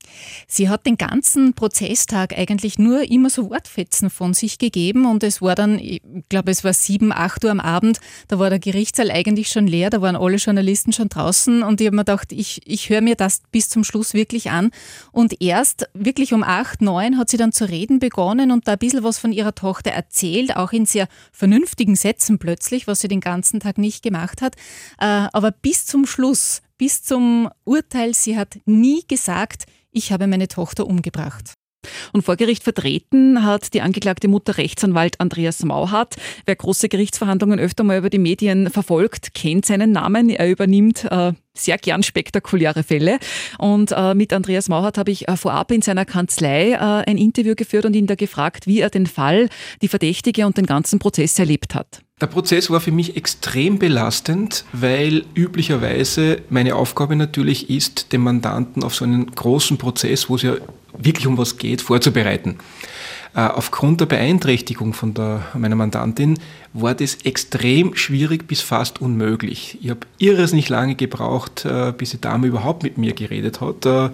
Sie 0.47 0.69
hat 0.69 0.87
den 0.87 0.97
ganzen 0.97 1.55
Prozesstag 1.55 2.37
eigentlich 2.37 2.79
nur 2.79 3.11
immer 3.11 3.31
so 3.31 3.51
Wortfetzen 3.51 4.11
von 4.11 4.35
sich 4.35 4.59
gegeben 4.59 5.07
und 5.07 5.23
es 5.23 5.43
war 5.43 5.55
dann, 5.55 5.79
ich 5.79 6.03
glaube, 6.29 6.51
es 6.51 6.65
war 6.65 6.73
sieben, 6.73 7.13
acht 7.13 7.45
Uhr 7.45 7.51
am 7.51 7.61
Abend, 7.61 8.01
da 8.29 8.39
war 8.39 8.51
der 8.51 8.59
Gerichtssaal 8.59 9.11
eigentlich 9.11 9.49
schon 9.49 9.67
leer, 9.67 9.91
da 9.91 10.01
waren 10.01 10.17
alle 10.17 10.37
Journalisten 10.37 10.93
schon 10.93 11.09
draußen 11.09 11.63
und 11.63 11.81
ich 11.81 11.87
habe 11.87 11.97
mir 11.97 12.03
gedacht, 12.03 12.33
ich, 12.33 12.61
ich 12.65 12.89
höre 12.89 13.01
mir 13.01 13.15
das 13.15 13.43
bis 13.51 13.69
zum 13.69 13.85
Schluss 13.85 14.15
wirklich 14.15 14.51
an. 14.51 14.71
Und 15.13 15.41
erst 15.41 15.89
wirklich 15.95 16.33
um 16.33 16.43
acht, 16.43 16.83
neun 16.83 17.19
hat 17.19 17.31
sie 17.31 17.37
dann 17.37 17.53
zu 17.53 17.69
reden 17.69 17.99
begonnen 17.99 18.51
und 18.51 18.69
da 18.69 18.73
ein 18.73 18.79
bisschen 18.79 19.05
was 19.05 19.19
von 19.19 19.33
ihrer 19.33 19.55
Tochter 19.55 19.91
erzählt, 19.91 20.57
auch 20.57 20.73
in 20.73 20.87
sehr 20.87 21.09
vernünftigen 21.33 21.97
Sätzen 21.97 22.39
plötzlich, 22.39 22.87
was 22.87 23.01
sie 23.01 23.09
den 23.09 23.21
ganzen 23.21 23.61
Tag 23.61 23.79
nicht 23.79 24.03
gemacht 24.03 24.43
hat, 24.43 24.57
äh, 25.01 25.29
aber 25.33 25.51
bis 25.51 25.87
zum 25.87 26.07
Schluss, 26.07 26.63
bis 26.77 27.03
zum 27.03 27.49
Urteil, 27.65 28.15
sie 28.15 28.37
hat 28.37 28.59
nie 28.65 29.05
gesagt, 29.07 29.67
ich 29.99 30.13
habe 30.13 30.29
meine 30.29 30.49
Tochter 30.49 30.87
umgebracht. 30.87 31.55
Und 32.13 32.23
vor 32.23 32.37
Gericht 32.37 32.65
vertreten 32.65 33.45
hat 33.45 33.75
die 33.75 33.83
angeklagte 33.83 34.29
Mutter 34.29 34.57
Rechtsanwalt 34.57 35.21
Andreas 35.21 35.63
Mauhardt. 35.65 36.17
Wer 36.47 36.57
große 36.57 36.89
Gerichtsverhandlungen 36.89 37.59
öfter 37.59 37.85
mal 37.85 37.99
über 37.99 38.11
die 38.11 38.19
Medien 38.19 38.71
verfolgt, 38.71 39.35
kennt 39.35 39.67
seinen 39.67 39.93
Namen. 39.93 40.29
Er 40.29 40.49
übernimmt 40.49 41.05
äh, 41.05 41.33
sehr 41.61 41.79
gern 41.79 42.03
spektakuläre 42.03 42.83
Fälle. 42.83 43.19
Und 43.59 43.93
äh, 43.93 44.15
mit 44.15 44.33
Andreas 44.33 44.69
Mauhardt 44.69 44.99
habe 44.99 45.11
ich 45.11 45.29
äh, 45.29 45.37
vorab 45.37 45.71
in 45.71 45.83
seiner 45.83 46.05
Kanzlei 46.05 46.73
äh, 46.73 46.79
ein 46.79 47.19
Interview 47.19 47.55
geführt 47.55 47.85
und 47.85 47.95
ihn 47.95 48.07
da 48.07 48.15
gefragt, 48.15 48.67
wie 48.67 48.81
er 48.81 48.91
den 48.91 49.07
Fall, 49.07 49.49
die 49.83 49.89
Verdächtige 49.89 50.47
und 50.47 50.57
den 50.57 50.67
ganzen 50.67 50.99
Prozess 50.99 51.39
erlebt 51.39 51.75
hat. 51.75 52.03
Der 52.21 52.27
Prozess 52.27 52.69
war 52.69 52.81
für 52.81 52.91
mich 52.91 53.17
extrem 53.17 53.79
belastend, 53.79 54.65
weil 54.73 55.25
üblicherweise 55.35 56.43
meine 56.51 56.75
Aufgabe 56.75 57.15
natürlich 57.15 57.71
ist, 57.71 58.13
den 58.13 58.23
Mandanten 58.23 58.83
auf 58.83 58.95
so 58.95 59.05
einen 59.05 59.31
großen 59.31 59.79
Prozess, 59.79 60.29
wo 60.29 60.35
es 60.35 60.43
ja 60.43 60.57
wirklich 60.97 61.29
um 61.29 61.39
was 61.39 61.59
geht, 61.59 61.81
vorzubereiten. 61.81 62.59
Äh, 63.35 63.41
aufgrund 63.41 64.01
der 64.01 64.07
Beeinträchtigung 64.07 64.95
von 64.95 65.15
der, 65.15 65.43
meiner 65.55 65.77
Mandantin 65.77 66.39
war 66.73 66.95
das 66.95 67.17
extrem 67.25 67.95
schwierig 67.95 68.47
bis 68.49 68.61
fast 68.61 69.01
unmöglich. 69.01 69.79
Ich 69.83 69.91
habe 69.91 70.01
irres 70.19 70.53
nicht 70.53 70.69
lange 70.69 70.95
gebraucht, 70.95 71.65
äh, 71.65 71.93
bis 71.97 72.11
die 72.11 72.21
Dame 72.21 72.47
überhaupt 72.47 72.83
mit 72.83 72.99
mir 72.99 73.13
geredet 73.13 73.61
hat, 73.61 73.85
äh, 73.87 74.11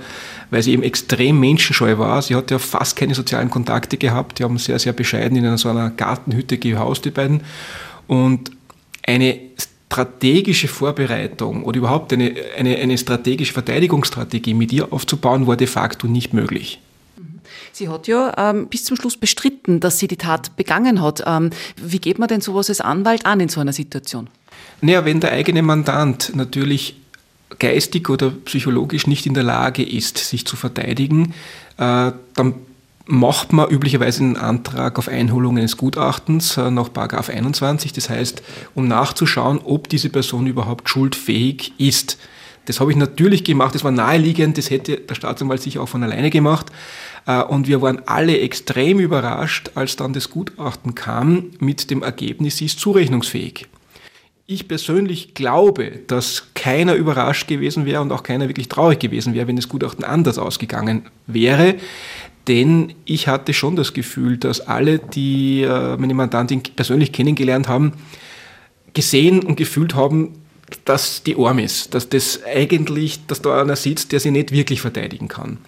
weil 0.51 0.63
sie 0.63 0.73
eben 0.73 0.83
extrem 0.83 1.39
menschenscheu 1.39 1.99
war. 1.99 2.23
Sie 2.23 2.35
hat 2.35 2.51
ja 2.51 2.59
fast 2.59 2.97
keine 2.97 3.15
sozialen 3.15 3.51
Kontakte 3.51 3.97
gehabt. 3.97 4.39
Die 4.39 4.45
haben 4.45 4.59
sehr, 4.59 4.79
sehr 4.79 4.93
bescheiden 4.93 5.37
in 5.37 5.57
so 5.57 5.69
einer 5.69 5.91
Gartenhütte 5.91 6.59
gehaust, 6.59 7.05
die 7.05 7.11
beiden. 7.11 7.43
Und 8.07 8.51
eine 9.07 9.39
strategische 9.89 10.67
Vorbereitung 10.67 11.63
oder 11.63 11.79
überhaupt 11.79 12.13
eine, 12.13 12.35
eine, 12.59 12.77
eine 12.77 12.99
strategische 12.99 13.53
Verteidigungsstrategie 13.53 14.55
mit 14.55 14.73
ihr 14.73 14.93
aufzubauen, 14.93 15.47
war 15.47 15.57
de 15.57 15.69
facto 15.69 16.09
nicht 16.09 16.33
möglich. 16.33 16.81
Sie 17.75 17.89
hat 17.89 18.07
ja 18.07 18.33
ähm, 18.37 18.69
bis 18.69 18.85
zum 18.85 18.97
Schluss 18.97 19.17
bestritten, 19.17 19.81
dass 19.81 19.99
sie 19.99 20.07
die 20.07 20.17
Tat 20.17 20.57
begangen 20.57 21.03
hat. 21.03 21.25
Ähm, 21.27 21.51
wie 21.77 21.99
geht 21.99 22.21
man 22.21 22.29
denn 22.29 22.41
sowas 22.41 22.69
als 22.69 22.81
Anwalt 22.81 23.27
an 23.27 23.41
in 23.41 23.49
so 23.49 23.61
einer 23.61 23.73
Situation? 23.73 24.29
Naja, 24.81 25.05
wenn 25.05 25.19
der 25.19 25.33
eigene 25.33 25.61
Mandant 25.61 26.31
natürlich 26.37 26.95
geistig 27.59 28.09
oder 28.09 28.31
psychologisch 28.31 29.09
nicht 29.09 29.27
in 29.27 29.35
der 29.35 29.43
Lage 29.43 29.83
ist, 29.83 30.19
sich 30.19 30.47
zu 30.47 30.55
verteidigen, 30.55 31.35
äh, 31.77 32.13
dann 32.35 32.55
macht 33.07 33.53
man 33.53 33.69
üblicherweise 33.69 34.23
einen 34.23 34.37
Antrag 34.37 34.97
auf 34.97 35.09
Einholung 35.09 35.59
eines 35.59 35.77
Gutachtens 35.77 36.57
äh, 36.57 36.71
nach 36.71 36.91
21. 36.95 37.93
Das 37.93 38.09
heißt, 38.09 38.45
um 38.77 38.87
nachzuschauen, 38.87 39.59
ob 39.65 39.89
diese 39.89 40.11
Person 40.11 40.47
überhaupt 40.47 40.89
schuldfähig 40.89 41.73
ist. 41.79 42.19
Das 42.67 42.81
habe 42.81 42.91
ich 42.91 42.97
natürlich 42.97 43.45
gemacht, 43.45 43.75
das 43.75 43.85
war 43.85 43.91
naheliegend, 43.91 44.57
das 44.59 44.71
hätte 44.71 44.97
der 44.97 45.15
Staatsanwalt 45.15 45.61
sicher 45.61 45.83
auch 45.83 45.89
von 45.89 46.03
alleine 46.03 46.31
gemacht. 46.31 46.67
Äh, 47.27 47.43
und 47.43 47.69
wir 47.69 47.83
waren 47.83 48.03
alle 48.07 48.39
extrem 48.41 49.01
überrascht, 49.01 49.71
als 49.75 49.97
dann 49.97 50.13
das 50.13 50.31
Gutachten 50.31 50.95
kam 50.95 51.51
mit 51.59 51.91
dem 51.91 52.03
Ergebnis, 52.03 52.59
sie 52.59 52.67
ist 52.67 52.81
zurechnungsfähig. 52.81 53.67
Ich 54.47 54.69
persönlich 54.69 55.33
glaube, 55.33 56.01
dass 56.07 56.49
keiner 56.55 56.95
überrascht 56.95 57.49
gewesen 57.49 57.87
wäre 57.87 58.03
und 58.03 58.13
auch 58.13 58.23
keiner 58.23 58.47
wirklich 58.49 58.69
traurig 58.69 58.99
gewesen 58.99 59.33
wäre, 59.33 59.49
wenn 59.49 59.57
das 59.57 59.71
Gutachten 59.71 60.05
anders 60.05 60.37
ausgegangen 60.37 61.07
wäre. 61.27 61.77
Denn 62.47 62.93
ich 63.07 63.27
hatte 63.27 63.55
schon 63.55 63.75
das 63.75 63.95
Gefühl, 63.95 64.37
dass 64.37 64.61
alle, 64.61 64.99
die 64.99 65.63
äh, 65.63 65.97
meine 65.97 66.13
Mandantin 66.13 66.63
persönlich 66.63 67.13
kennengelernt 67.13 67.69
haben, 67.69 67.95
gesehen 68.93 69.41
und 69.43 69.57
gefühlt 69.57 69.95
haben, 69.95 70.35
dass 70.85 71.23
die 71.23 71.37
arm 71.37 71.59
ist, 71.59 71.95
dass 71.95 72.09
das 72.09 72.41
eigentlich, 72.45 73.27
dass 73.27 73.43
da 73.43 73.61
einer 73.61 73.77
sitzt, 73.77 74.13
der 74.13 74.21
sie 74.21 74.31
nicht 74.31 74.53
wirklich 74.53 74.81
verteidigen 74.81 75.29
kann. 75.29 75.59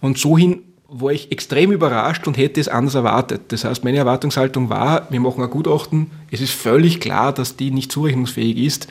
Und 0.00 0.18
so 0.18 0.36
hin 0.36 0.62
war 0.88 1.12
ich 1.12 1.30
extrem 1.30 1.70
überrascht 1.70 2.26
und 2.26 2.36
hätte 2.36 2.60
es 2.60 2.66
anders 2.66 2.96
erwartet. 2.96 3.42
Das 3.48 3.64
heißt, 3.64 3.84
meine 3.84 3.98
Erwartungshaltung 3.98 4.70
war, 4.70 5.06
wir 5.10 5.20
machen 5.20 5.42
ein 5.42 5.50
Gutachten, 5.50 6.10
es 6.32 6.40
ist 6.40 6.52
völlig 6.52 7.00
klar, 7.00 7.32
dass 7.32 7.56
die 7.56 7.70
nicht 7.70 7.92
zurechnungsfähig 7.92 8.56
ist. 8.56 8.88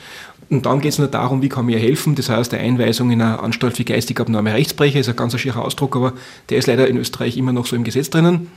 Und 0.48 0.66
dann 0.66 0.80
geht 0.80 0.92
es 0.92 0.98
nur 0.98 1.08
darum, 1.08 1.42
wie 1.42 1.48
kann 1.48 1.66
mir 1.66 1.78
helfen. 1.78 2.16
Das 2.16 2.28
heißt, 2.28 2.52
eine 2.54 2.62
Einweisung 2.62 3.10
in 3.10 3.22
eine 3.22 3.38
Anstalt 3.38 3.76
für 3.76 3.84
geistig 3.84 4.18
abnorme 4.18 4.52
Rechtsbrecher 4.52 4.98
ist 4.98 5.08
ein 5.08 5.14
ganz 5.14 5.38
schierer 5.38 5.62
Ausdruck, 5.62 5.94
aber 5.94 6.14
der 6.48 6.58
ist 6.58 6.66
leider 6.66 6.88
in 6.88 6.96
Österreich 6.96 7.36
immer 7.36 7.52
noch 7.52 7.66
so 7.66 7.76
im 7.76 7.84
Gesetz 7.84 8.10
drinnen. 8.10 8.50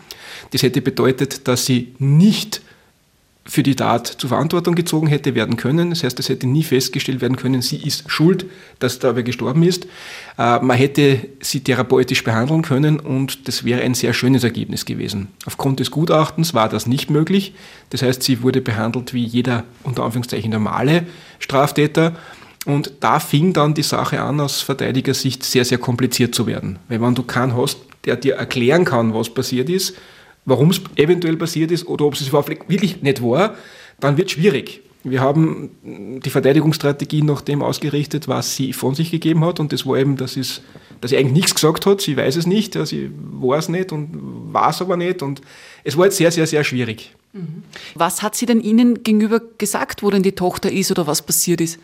Das 0.52 0.64
hätte 0.64 0.82
bedeutet, 0.82 1.48
dass 1.48 1.66
sie 1.66 1.94
nicht 2.00 2.62
für 3.46 3.62
die 3.62 3.76
Tat 3.76 4.08
zur 4.08 4.30
Verantwortung 4.30 4.74
gezogen 4.74 5.08
hätte 5.08 5.36
werden 5.36 5.58
können. 5.58 5.90
Das 5.90 6.04
heißt, 6.04 6.18
es 6.20 6.30
hätte 6.30 6.48
nie 6.48 6.64
festgestellt 6.64 7.20
werden 7.20 7.36
können, 7.36 7.62
sie 7.62 7.78
ist 7.78 8.10
schuld, 8.10 8.46
dass 8.80 9.00
dabei 9.00 9.22
gestorben 9.22 9.64
ist. 9.64 9.86
Äh, 10.38 10.60
man 10.60 10.78
hätte 10.78 11.20
sie 11.42 11.62
therapeutisch 11.62 12.24
behandeln 12.24 12.62
können 12.62 13.00
und 13.00 13.48
das 13.48 13.66
wäre 13.66 13.82
ein 13.82 13.96
sehr 13.96 14.14
schönes 14.14 14.44
Ergebnis 14.44 14.86
gewesen. 14.86 15.28
Aufgrund 15.46 15.82
des 15.82 15.92
Gutachtens 15.92 16.54
war 16.54 16.70
das 16.70 16.88
nicht 16.88 17.10
möglich. 17.10 17.54
Das 17.90 18.02
heißt, 18.02 18.24
sie 18.24 18.42
wurde 18.42 18.62
behandelt 18.62 19.14
wie 19.14 19.26
jeder 19.26 19.66
unter 19.84 20.04
Anführungszeichen 20.04 20.52
normale 20.52 21.06
Straftäter. 21.40 22.16
Und 22.66 22.94
da 23.02 23.20
fing 23.20 23.52
dann 23.52 23.74
die 23.74 23.84
Sache 23.84 24.22
an, 24.22 24.40
aus 24.40 24.62
Verteidigersicht 24.62 25.44
sehr, 25.44 25.66
sehr 25.66 25.80
kompliziert 25.80 26.34
zu 26.34 26.48
werden. 26.48 26.80
Weil 26.88 27.02
wenn 27.02 27.14
du 27.14 27.24
keinen 27.24 27.58
hast, 27.58 27.80
der 28.06 28.16
dir 28.16 28.36
erklären 28.36 28.86
kann, 28.86 29.14
was 29.14 29.34
passiert 29.34 29.70
ist, 29.70 29.96
warum 30.46 30.70
es 30.70 30.82
eventuell 30.96 31.38
passiert 31.38 31.72
ist 31.72 31.88
oder 31.88 32.06
ob 32.06 32.14
es 32.14 32.32
wirklich 32.32 33.02
nicht 33.02 33.22
war, 33.22 33.56
dann 34.00 34.18
wird 34.18 34.28
es 34.28 34.34
schwierig. 34.34 34.82
Wir 35.06 35.20
haben 35.20 35.72
die 35.84 36.30
Verteidigungsstrategie 36.30 37.24
nach 37.24 37.42
dem 37.42 37.62
ausgerichtet, 37.62 38.30
was 38.30 38.56
sie 38.56 38.72
von 38.72 38.96
sich 38.96 39.12
gegeben 39.12 39.44
hat. 39.44 39.60
Und 39.60 39.74
das 39.74 39.86
war 39.86 39.98
eben, 39.98 40.16
dass, 40.16 40.38
es, 40.38 40.62
dass 41.02 41.12
sie 41.12 41.18
eigentlich 41.18 41.34
nichts 41.34 41.56
gesagt 41.56 41.86
hat. 41.86 42.00
Sie 42.00 42.16
weiß 42.16 42.38
es 42.38 42.48
nicht, 42.48 42.74
sie 42.88 43.12
war 43.34 43.58
es 43.58 43.68
nicht 43.68 43.92
und 43.92 44.10
war 44.54 44.70
es 44.70 44.82
aber 44.82 44.96
nicht. 44.96 45.22
Und 45.22 45.42
es 45.84 45.98
war 45.98 46.06
jetzt 46.06 46.18
sehr, 46.18 46.32
sehr, 46.32 46.48
sehr 46.48 46.64
schwierig. 46.64 47.14
Mhm. 47.34 47.64
Was 47.96 48.22
hat 48.22 48.36
sie 48.36 48.46
denn 48.46 48.62
Ihnen 48.62 49.04
gegenüber 49.04 49.42
gesagt, 49.58 50.04
wo 50.04 50.10
denn 50.10 50.24
die 50.24 50.34
Tochter 50.34 50.72
ist 50.72 50.90
oder 50.90 51.06
was 51.06 51.22
passiert 51.22 51.60
ist? 51.60 51.80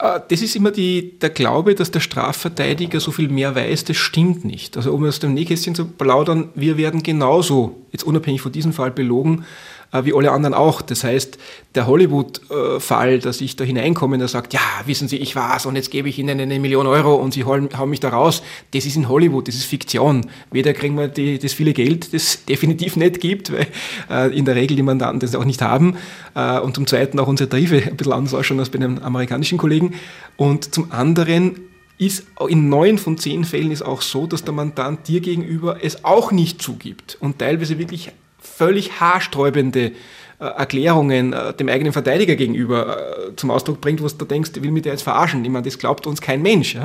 Äh, 0.00 0.20
das 0.28 0.42
ist 0.42 0.56
immer 0.56 0.70
die, 0.70 1.18
der 1.18 1.30
Glaube, 1.30 1.74
dass 1.74 1.90
der 1.90 2.00
Strafverteidiger 2.00 3.00
so 3.00 3.10
viel 3.10 3.28
mehr 3.28 3.54
weiß, 3.54 3.84
das 3.84 3.96
stimmt 3.96 4.44
nicht. 4.44 4.76
Also 4.76 4.92
um 4.92 5.04
aus 5.04 5.20
dem 5.20 5.34
Nähkästchen 5.34 5.74
zu 5.74 5.86
plaudern, 5.86 6.48
wir 6.54 6.76
werden 6.76 7.02
genauso, 7.02 7.76
jetzt 7.92 8.04
unabhängig 8.04 8.40
von 8.40 8.52
diesem 8.52 8.72
Fall, 8.72 8.90
belogen, 8.90 9.44
wie 9.92 10.14
alle 10.14 10.30
anderen 10.30 10.54
auch. 10.54 10.82
Das 10.82 11.04
heißt, 11.04 11.38
der 11.74 11.86
Hollywood-Fall, 11.86 13.18
dass 13.18 13.40
ich 13.40 13.56
da 13.56 13.64
hineinkomme 13.64 14.14
und 14.16 14.20
er 14.20 14.28
sagt, 14.28 14.52
ja, 14.52 14.60
wissen 14.86 15.08
Sie, 15.08 15.16
ich 15.16 15.36
war's 15.36 15.66
und 15.66 15.76
jetzt 15.76 15.90
gebe 15.90 16.08
ich 16.08 16.18
Ihnen 16.18 16.40
eine 16.40 16.58
Million 16.58 16.86
Euro 16.86 17.14
und 17.14 17.34
Sie 17.34 17.44
hauen, 17.44 17.68
mich 17.86 18.00
da 18.00 18.10
raus, 18.10 18.42
das 18.72 18.86
ist 18.86 18.96
in 18.96 19.08
Hollywood, 19.08 19.48
das 19.48 19.54
ist 19.54 19.64
Fiktion. 19.64 20.30
Weder 20.50 20.72
kriegen 20.74 20.96
wir 20.96 21.08
die, 21.08 21.38
das 21.38 21.52
viele 21.52 21.72
Geld, 21.72 22.12
das 22.14 22.44
definitiv 22.48 22.96
nicht 22.96 23.20
gibt, 23.20 23.52
weil 23.52 23.66
äh, 24.10 24.36
in 24.36 24.44
der 24.44 24.54
Regel 24.54 24.76
die 24.76 24.82
Mandanten 24.82 25.20
das 25.20 25.34
auch 25.34 25.44
nicht 25.44 25.62
haben 25.62 25.96
äh, 26.34 26.58
und 26.60 26.74
zum 26.74 26.86
Zweiten 26.86 27.18
auch 27.18 27.28
unsere 27.28 27.48
Tarife 27.48 27.82
ein 27.82 27.96
bisschen 27.96 28.12
anders 28.12 28.34
ausschauen 28.34 28.60
als 28.60 28.70
bei 28.70 28.78
den 28.78 29.02
amerikanischen 29.02 29.58
Kollegen 29.58 29.94
und 30.36 30.74
zum 30.74 30.92
anderen 30.92 31.60
ist 31.98 32.26
in 32.48 32.70
neun 32.70 32.96
von 32.96 33.18
zehn 33.18 33.44
Fällen 33.44 33.70
ist 33.70 33.82
auch 33.82 34.00
so, 34.00 34.26
dass 34.26 34.42
der 34.42 34.54
Mandant 34.54 35.06
dir 35.06 35.20
gegenüber 35.20 35.84
es 35.84 36.02
auch 36.02 36.32
nicht 36.32 36.62
zugibt 36.62 37.18
und 37.20 37.38
teilweise 37.38 37.78
wirklich 37.78 38.10
völlig 38.40 39.00
haarsträubende 39.00 39.92
äh, 40.40 40.44
Erklärungen 40.44 41.34
äh, 41.34 41.52
dem 41.52 41.68
eigenen 41.68 41.92
Verteidiger 41.92 42.34
gegenüber 42.34 42.96
äh, 43.28 43.36
zum 43.36 43.50
Ausdruck 43.50 43.80
bringt, 43.80 44.02
was 44.02 44.16
du 44.16 44.24
denkst, 44.24 44.52
will 44.54 44.70
mich 44.70 44.82
der 44.82 44.92
jetzt 44.92 45.02
verarschen. 45.02 45.44
Ich 45.44 45.50
meine, 45.50 45.64
das 45.64 45.78
glaubt 45.78 46.06
uns 46.06 46.22
kein 46.22 46.40
Mensch. 46.40 46.78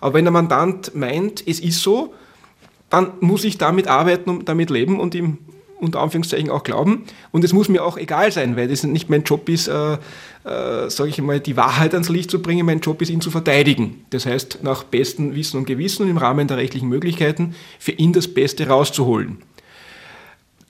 Aber 0.00 0.14
wenn 0.14 0.24
der 0.24 0.32
Mandant 0.32 0.94
meint, 0.94 1.46
es 1.46 1.58
ist 1.58 1.82
so, 1.82 2.14
dann 2.88 3.12
muss 3.20 3.44
ich 3.44 3.58
damit 3.58 3.88
arbeiten 3.88 4.30
und 4.30 4.48
damit 4.48 4.70
leben 4.70 5.00
und 5.00 5.14
ihm 5.14 5.38
unter 5.80 6.00
Anführungszeichen 6.00 6.50
auch 6.50 6.62
glauben. 6.62 7.04
Und 7.32 7.42
es 7.42 7.52
muss 7.52 7.68
mir 7.68 7.84
auch 7.84 7.96
egal 7.96 8.30
sein, 8.32 8.56
weil 8.56 8.68
das 8.68 8.84
nicht 8.84 9.08
mein 9.08 9.22
Job 9.22 9.48
ist, 9.48 9.68
äh, 9.68 9.94
äh, 9.94 9.98
sage 10.90 11.08
ich 11.08 11.20
mal, 11.20 11.40
die 11.40 11.56
Wahrheit 11.56 11.94
ans 11.94 12.08
Licht 12.08 12.30
zu 12.30 12.40
bringen. 12.42 12.66
Mein 12.66 12.80
Job 12.80 13.02
ist, 13.02 13.08
ihn 13.08 13.20
zu 13.20 13.30
verteidigen. 13.30 14.04
Das 14.10 14.26
heißt, 14.26 14.60
nach 14.62 14.84
bestem 14.84 15.34
Wissen 15.34 15.56
und 15.56 15.66
Gewissen 15.66 16.04
und 16.04 16.10
im 16.10 16.18
Rahmen 16.18 16.46
der 16.46 16.58
rechtlichen 16.58 16.88
Möglichkeiten 16.88 17.54
für 17.78 17.92
ihn 17.92 18.12
das 18.12 18.28
Beste 18.28 18.68
rauszuholen. 18.68 19.38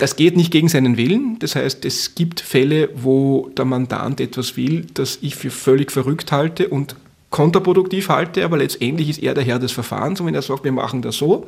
Das 0.01 0.17
geht 0.17 0.35
nicht 0.35 0.51
gegen 0.51 0.69
seinen 0.69 0.97
Willen. 0.97 1.39
Das 1.41 1.57
heißt, 1.57 1.85
es 1.85 2.15
gibt 2.15 2.41
Fälle, 2.41 2.89
wo 2.95 3.51
der 3.55 3.67
Mandant 3.67 4.19
etwas 4.19 4.57
will, 4.57 4.87
das 4.95 5.19
ich 5.21 5.37
für 5.37 5.51
völlig 5.51 5.93
verrückt 5.93 6.33
halte 6.33 6.69
und 6.69 6.97
kontraproduktiv 7.29 8.09
halte, 8.09 8.43
aber 8.43 8.57
letztendlich 8.57 9.11
ist 9.11 9.23
er 9.23 9.35
der 9.35 9.45
Herr 9.45 9.59
des 9.59 9.73
Verfahrens 9.73 10.19
und 10.19 10.27
wenn 10.27 10.35
er 10.35 10.41
sagt, 10.41 10.65
wir 10.65 10.73
machen 10.73 11.03
das 11.03 11.17
so, 11.17 11.47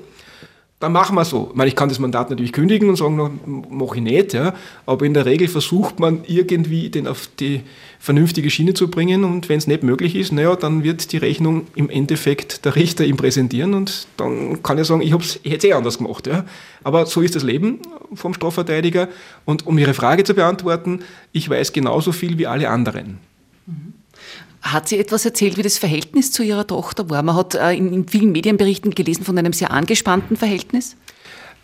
dann 0.82 0.90
machen 0.90 1.14
wir 1.14 1.24
so. 1.24 1.46
Ich, 1.50 1.56
meine, 1.56 1.68
ich 1.68 1.76
kann 1.76 1.88
das 1.88 2.00
Mandat 2.00 2.28
natürlich 2.30 2.52
kündigen 2.52 2.88
und 2.88 2.96
sagen, 2.96 3.64
mache 3.70 3.96
ich 3.96 4.02
nicht, 4.02 4.32
ja. 4.32 4.52
aber 4.84 5.06
in 5.06 5.14
der 5.14 5.26
Regel 5.26 5.46
versucht 5.46 6.00
man 6.00 6.24
irgendwie 6.26 6.90
den 6.90 7.06
auf 7.06 7.28
die 7.38 7.60
vernünftige 8.00 8.50
Schiene 8.50 8.74
zu 8.74 8.88
bringen 8.88 9.22
und 9.22 9.48
wenn 9.48 9.58
es 9.58 9.68
nicht 9.68 9.84
möglich 9.84 10.16
ist, 10.16 10.32
naja, 10.32 10.56
dann 10.56 10.82
wird 10.82 11.12
die 11.12 11.18
Rechnung 11.18 11.68
im 11.76 11.88
Endeffekt 11.88 12.64
der 12.64 12.74
Richter 12.74 13.04
ihm 13.04 13.16
präsentieren 13.16 13.74
und 13.74 14.08
dann 14.16 14.60
kann 14.64 14.76
er 14.76 14.84
sagen, 14.84 15.02
ich, 15.02 15.14
ich 15.44 15.52
hätte 15.52 15.68
es 15.68 15.72
eh 15.72 15.72
anders 15.72 15.98
gemacht. 15.98 16.26
Ja. 16.26 16.46
Aber 16.82 17.06
so 17.06 17.20
ist 17.20 17.36
das 17.36 17.44
Leben 17.44 17.78
vom 18.12 18.34
Strafverteidiger 18.34 19.08
und 19.44 19.68
um 19.68 19.78
Ihre 19.78 19.94
Frage 19.94 20.24
zu 20.24 20.34
beantworten, 20.34 21.04
ich 21.30 21.48
weiß 21.48 21.72
genauso 21.72 22.10
viel 22.10 22.38
wie 22.38 22.48
alle 22.48 22.70
anderen. 22.70 23.18
Hat 24.62 24.88
sie 24.88 24.98
etwas 24.98 25.24
erzählt, 25.24 25.56
wie 25.58 25.62
das 25.62 25.78
Verhältnis 25.78 26.30
zu 26.30 26.44
ihrer 26.44 26.66
Tochter 26.66 27.10
war? 27.10 27.22
Man 27.22 27.34
hat 27.34 27.54
äh, 27.56 27.72
in, 27.72 28.06
vielen 28.08 28.30
Medienberichten 28.30 28.92
gelesen 28.92 29.24
von 29.24 29.36
einem 29.36 29.52
sehr 29.52 29.72
angespannten 29.72 30.36
Verhältnis. 30.36 30.96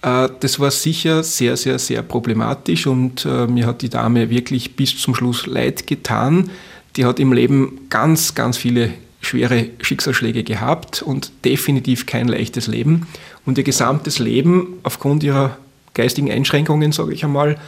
Äh, 0.02 0.28
das 0.40 0.58
war 0.58 0.72
sicher 0.72 1.22
sehr, 1.22 1.56
sehr, 1.56 1.78
sehr 1.78 2.02
problematisch 2.02 2.86
und 2.86 3.24
äh, 3.24 3.46
mir 3.46 3.66
hat 3.66 3.82
die 3.82 3.88
Dame 3.88 4.30
wirklich 4.30 4.74
bis 4.74 4.98
zum 4.98 5.14
Schluss 5.14 5.46
leid 5.46 5.86
getan. 5.86 6.50
Die 6.96 7.04
hat 7.04 7.20
im 7.20 7.32
Leben 7.32 7.86
ganz, 7.88 8.34
ganz 8.34 8.56
viele 8.56 8.92
schwere 9.20 9.66
Schicksalsschläge 9.80 10.42
gehabt 10.42 11.02
und 11.02 11.30
definitiv 11.44 12.06
kein 12.06 12.28
leichtes 12.28 12.66
Leben. 12.66 13.06
Und 13.46 13.58
ihr 13.58 13.64
gesamtes 13.64 14.18
Leben 14.18 14.78
aufgrund 14.82 15.22
ihrer 15.22 15.56
geistigen 15.94 16.30
Einschränkungen, 16.30 16.92
sage 16.92 17.12
ich 17.12 17.24
einmal, 17.24 17.58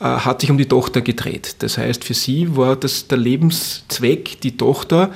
hat 0.00 0.40
sich 0.40 0.50
um 0.50 0.58
die 0.58 0.66
Tochter 0.66 1.00
gedreht. 1.00 1.56
Das 1.60 1.78
heißt, 1.78 2.04
für 2.04 2.14
sie 2.14 2.56
war 2.56 2.76
das 2.76 3.06
der 3.08 3.18
Lebenszweck 3.18 4.40
die 4.40 4.56
Tochter, 4.56 5.10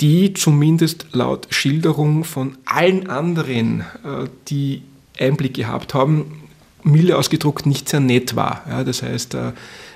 die 0.00 0.34
zumindest 0.34 1.06
laut 1.12 1.46
Schilderung 1.50 2.24
von 2.24 2.56
allen 2.66 3.08
anderen, 3.08 3.80
äh, 3.80 4.28
die 4.48 4.82
Einblick 5.18 5.54
gehabt 5.54 5.94
haben, 5.94 6.42
milde 6.82 7.16
ausgedruckt 7.16 7.66
nicht 7.66 7.88
sehr 7.88 8.00
nett 8.00 8.36
war. 8.36 8.62
Das 8.84 9.02
heißt, 9.02 9.34
äh, 9.34 9.52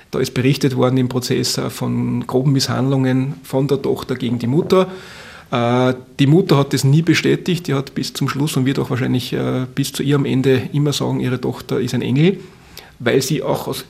da 0.09 0.19
ist 0.19 0.33
berichtet 0.33 0.75
worden 0.75 0.97
im 0.97 1.07
Prozess 1.07 1.61
von 1.69 2.25
groben 2.27 2.51
Misshandlungen 2.51 3.35
von 3.43 3.69
der 3.69 3.81
Tochter 3.81 4.15
gegen 4.15 4.39
die 4.39 4.47
Mutter. 4.47 4.89
Die 6.19 6.27
Mutter 6.27 6.57
hat 6.57 6.73
das 6.73 6.83
nie 6.83 7.01
bestätigt, 7.01 7.67
die 7.67 7.73
hat 7.73 7.95
bis 7.95 8.11
zum 8.11 8.27
Schluss 8.27 8.57
und 8.57 8.65
wird 8.65 8.77
auch 8.79 8.89
wahrscheinlich 8.89 9.33
bis 9.73 9.93
zu 9.93 10.03
ihrem 10.03 10.25
Ende 10.25 10.69
immer 10.73 10.91
sagen, 10.91 11.21
ihre 11.21 11.39
Tochter 11.39 11.79
ist 11.79 11.93
ein 11.93 12.01
Engel 12.01 12.39
weil 13.03 13.21
sie 13.21 13.43
auch 13.43 13.67
aus 13.67 13.85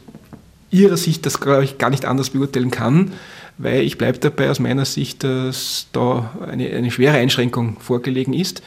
ihrer 0.71 0.97
Sicht 0.97 1.25
das, 1.25 1.39
glaube 1.39 1.65
ich, 1.65 1.77
gar 1.77 1.89
nicht 1.89 2.05
anders 2.05 2.31
beurteilen 2.31 2.71
kann, 2.71 3.11
weil 3.57 3.81
ich 3.81 3.97
bleibe 3.97 4.17
dabei 4.17 4.49
aus 4.49 4.59
meiner 4.59 4.85
Sicht, 4.85 5.23
dass 5.23 5.87
da 5.91 6.31
eine, 6.47 6.69
eine 6.69 6.89
schwere 6.89 7.17
Einschränkung 7.17 7.77
vorgelegen 7.79 8.33
ist. 8.33 8.63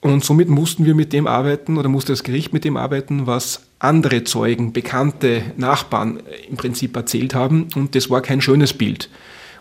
Und 0.00 0.24
somit 0.24 0.48
mussten 0.48 0.84
wir 0.84 0.94
mit 0.94 1.12
dem 1.12 1.26
arbeiten 1.26 1.76
oder 1.76 1.88
musste 1.88 2.12
das 2.12 2.22
Gericht 2.22 2.52
mit 2.52 2.64
dem 2.64 2.76
arbeiten, 2.76 3.26
was 3.26 3.62
andere 3.80 4.22
Zeugen, 4.22 4.72
bekannte 4.72 5.42
Nachbarn 5.56 6.20
im 6.48 6.56
Prinzip 6.56 6.94
erzählt 6.94 7.34
haben. 7.34 7.68
Und 7.74 7.96
das 7.96 8.08
war 8.08 8.22
kein 8.22 8.40
schönes 8.40 8.72
Bild. 8.72 9.10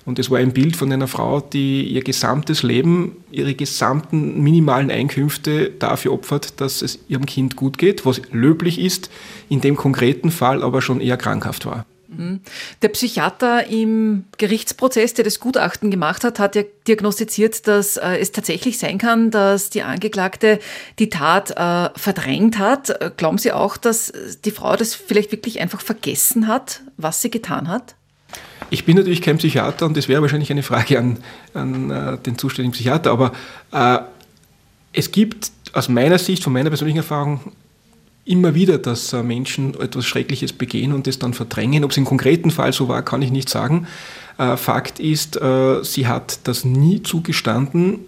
Und 0.06 0.20
es 0.20 0.30
war 0.30 0.38
ein 0.38 0.54
Bild 0.54 0.76
von 0.76 0.92
einer 0.92 1.08
Frau, 1.08 1.42
die 1.42 1.84
ihr 1.84 2.04
gesamtes 2.04 2.62
Leben, 2.62 3.18
ihre 3.32 3.56
gesamten 3.56 4.42
minimalen 4.42 4.92
Einkünfte 4.92 5.72
dafür 5.72 6.14
opfert, 6.14 6.62
dass 6.62 6.84
es 6.84 7.00
ihrem 7.08 7.26
Kind 7.26 7.56
gut 7.56 7.80
geht, 7.80 8.06
was 8.06 8.22
löblich 8.32 8.80
ist, 8.80 9.10
in 9.50 9.62
dem 9.62 9.76
konkreten 9.76 10.30
Fall 10.30 10.62
aber 10.62 10.84
schon 10.84 11.02
eher 11.02 11.18
krankhaft 11.18 11.66
war. 11.66 11.86
Mhm. 12.08 12.42
Der 12.84 12.90
Psychiater 12.90 13.68
im 13.68 14.26
Gerichtsprozess, 14.38 15.16
der 15.16 15.26
das 15.26 15.40
Gutachten 15.40 15.90
gemacht 15.90 16.24
hat, 16.24 16.38
hat 16.38 16.56
ja 16.56 16.64
diagnostiziert, 16.88 17.68
dass 17.68 17.98
äh, 17.98 18.18
es 18.18 18.32
tatsächlich 18.32 18.78
sein 18.78 19.00
kann, 19.00 19.32
dass 19.32 19.72
die 19.72 19.82
Angeklagte 19.82 20.60
die 21.00 21.10
Tat 21.10 21.52
äh, 21.52 21.90
verdrängt 21.98 22.60
hat. 22.60 23.18
Glauben 23.18 23.40
Sie 23.40 23.52
auch, 23.52 23.76
dass 23.78 24.14
die 24.46 24.52
Frau 24.52 24.76
das 24.76 24.94
vielleicht 24.94 25.32
wirklich 25.32 25.60
einfach 25.60 25.82
vergessen 25.82 26.48
hat, 26.48 26.82
was 26.98 27.24
sie 27.24 27.32
getan 27.32 27.68
hat? 27.68 27.96
Ich 28.70 28.86
bin 28.86 28.98
natürlich 28.98 29.22
kein 29.22 29.38
Psychiater 29.38 29.86
und 29.86 29.96
das 29.96 30.08
wäre 30.08 30.22
wahrscheinlich 30.22 30.52
eine 30.52 30.64
Frage 30.64 31.00
an, 31.00 31.18
an 31.54 31.92
äh, 31.92 32.18
den 32.18 32.38
zuständigen 32.38 32.74
Psychiater, 32.74 33.12
aber 33.12 33.32
äh, 33.72 34.00
es 34.94 35.12
gibt 35.12 35.52
aus 35.74 35.90
meiner 35.90 36.18
Sicht, 36.18 36.44
von 36.44 36.54
meiner 36.54 36.70
persönlichen 36.70 36.98
Erfahrung, 36.98 37.52
immer 38.26 38.56
wieder, 38.56 38.78
dass 38.78 39.14
äh, 39.14 39.22
Menschen 39.22 39.80
etwas 39.80 40.06
Schreckliches 40.06 40.54
begehen 40.54 40.94
und 40.94 41.06
das 41.06 41.20
dann 41.20 41.34
verdrängen. 41.34 41.84
Ob 41.84 41.92
es 41.92 41.98
im 41.98 42.06
konkreten 42.06 42.50
Fall 42.50 42.74
so 42.74 42.88
war, 42.88 43.04
kann 43.04 43.22
ich 43.22 43.32
nicht 43.32 43.50
sagen. 43.50 43.88
Äh, 44.38 44.58
Fakt 44.58 45.00
ist, 45.00 45.40
äh, 45.40 45.84
sie 45.84 46.08
hat 46.08 46.40
das 46.46 46.66
nie 46.66 47.04
zugestanden. 47.04 48.00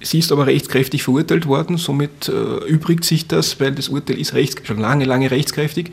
Sie 0.00 0.18
ist 0.18 0.32
aber 0.32 0.46
rechtskräftig 0.46 1.02
verurteilt 1.02 1.46
worden, 1.46 1.76
somit 1.76 2.28
äh, 2.28 2.32
übrigt 2.66 3.04
sich 3.04 3.28
das, 3.28 3.60
weil 3.60 3.72
das 3.72 3.90
Urteil 3.90 4.18
ist 4.18 4.32
rechts, 4.32 4.66
schon 4.66 4.78
lange, 4.78 5.04
lange 5.04 5.30
rechtskräftig. 5.30 5.90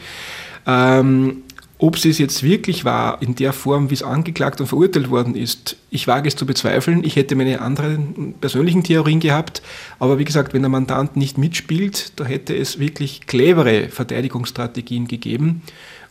Ähm, 0.65 1.43
ob 1.80 2.00
sie 2.00 2.10
es 2.10 2.18
jetzt 2.18 2.42
wirklich 2.42 2.86
war, 2.86 3.22
in 3.22 3.36
der 3.36 3.54
Form, 3.54 3.92
wie 3.92 3.94
es 3.94 4.02
angeklagt 4.02 4.60
und 4.60 4.68
verurteilt 4.68 5.12
worden 5.12 5.36
ist, 5.36 5.78
ich 5.92 6.08
wage 6.08 6.28
es 6.28 6.36
zu 6.36 6.46
bezweifeln. 6.46 7.04
Ich 7.04 7.16
hätte 7.16 7.36
meine 7.36 7.62
anderen 7.62 8.34
persönlichen 8.42 8.84
Theorien 8.84 9.20
gehabt. 9.20 9.62
Aber 10.00 10.18
wie 10.18 10.26
gesagt, 10.26 10.54
wenn 10.54 10.63
der 10.63 10.70
Mandant 10.70 11.16
nicht 11.16 11.38
mitspielt, 11.38 12.13
da 12.16 12.26
hätte 12.26 12.56
es 12.56 12.80
wirklich 12.80 13.28
clevere 13.28 13.90
Verteidigungsstrategien 13.90 15.08
gegeben. 15.08 15.62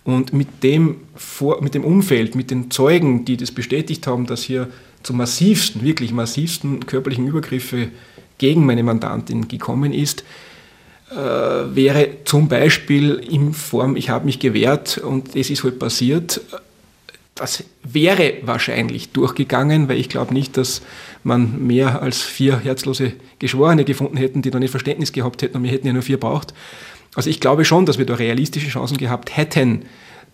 Und 0.05 0.33
mit 0.33 0.62
dem, 0.62 0.98
Vor 1.16 1.61
mit 1.61 1.74
dem 1.74 1.85
Umfeld, 1.85 2.37
mit 2.37 2.52
den 2.52 2.70
Zeugen, 2.70 3.24
die 3.24 3.37
das 3.37 3.50
bestätigt 3.50 4.07
haben, 4.07 4.26
dass 4.26 4.44
hier 4.44 4.68
zu 5.02 5.14
massivsten, 5.14 5.83
wirklich 5.83 6.12
massivsten 6.12 6.87
körperlichen 6.87 7.26
Übergriffe 7.26 7.88
gegen 8.38 8.66
meine 8.66 8.85
Mandantin 8.85 9.48
gekommen 9.48 9.92
ist, 9.92 10.24
äh, 11.10 11.14
wäre 11.14 12.08
zum 12.24 12.48
Beispiel 12.48 13.14
in 13.14 13.52
Form, 13.52 13.96
ich 13.96 14.10
habe 14.10 14.24
mich 14.24 14.38
gewehrt 14.38 14.98
und 14.98 15.36
es 15.36 15.50
ist 15.50 15.64
halt 15.64 15.78
passiert, 15.78 16.40
das 17.36 17.64
wäre 17.84 18.34
wahrscheinlich 18.42 19.12
durchgegangen, 19.12 19.88
weil 19.88 19.98
ich 19.98 20.08
glaube 20.08 20.32
nicht, 20.32 20.56
dass 20.56 20.80
man 21.22 21.66
mehr 21.66 22.00
als 22.02 22.22
vier 22.22 22.58
herzlose 22.58 23.12
Geschworene 23.38 23.84
gefunden 23.84 24.16
hätten, 24.16 24.40
die 24.42 24.50
da 24.50 24.58
nicht 24.58 24.70
Verständnis 24.70 25.12
gehabt 25.12 25.42
hätten 25.42 25.58
und 25.58 25.62
wir 25.62 25.70
hätten 25.70 25.86
ja 25.86 25.92
nur 25.92 26.02
vier 26.02 26.18
braucht. 26.18 26.54
Also 27.14 27.30
ich 27.30 27.40
glaube 27.40 27.64
schon, 27.64 27.86
dass 27.86 27.98
wir 27.98 28.06
da 28.06 28.14
realistische 28.14 28.68
Chancen 28.68 28.96
gehabt 28.96 29.36
hätten, 29.36 29.82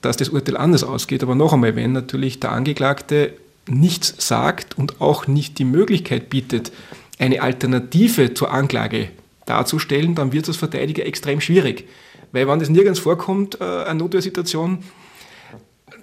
dass 0.00 0.16
das 0.16 0.28
Urteil 0.28 0.56
anders 0.56 0.85
ausgeht. 0.85 1.22
Aber 1.22 1.35
noch 1.35 1.52
einmal, 1.52 1.76
wenn 1.76 1.92
natürlich 1.92 2.40
der 2.40 2.52
Angeklagte 2.52 3.35
nichts 3.68 4.14
sagt 4.18 4.78
und 4.78 5.00
auch 5.00 5.26
nicht 5.26 5.58
die 5.58 5.64
Möglichkeit 5.64 6.30
bietet, 6.30 6.72
eine 7.18 7.42
Alternative 7.42 8.35
zur 8.35 8.52
Anklage 8.52 9.11
darzustellen, 9.46 10.14
dann 10.14 10.33
wird 10.33 10.44
es 10.44 10.50
als 10.50 10.57
Verteidiger 10.59 11.05
extrem 11.07 11.40
schwierig. 11.40 11.88
Weil 12.33 12.48
wenn 12.48 12.59
das 12.59 12.70
nirgends 12.70 13.00
vorkommt, 13.00 13.61
äh, 13.61 13.64
eine 13.64 13.98
Notwehrsituation, 13.98 14.78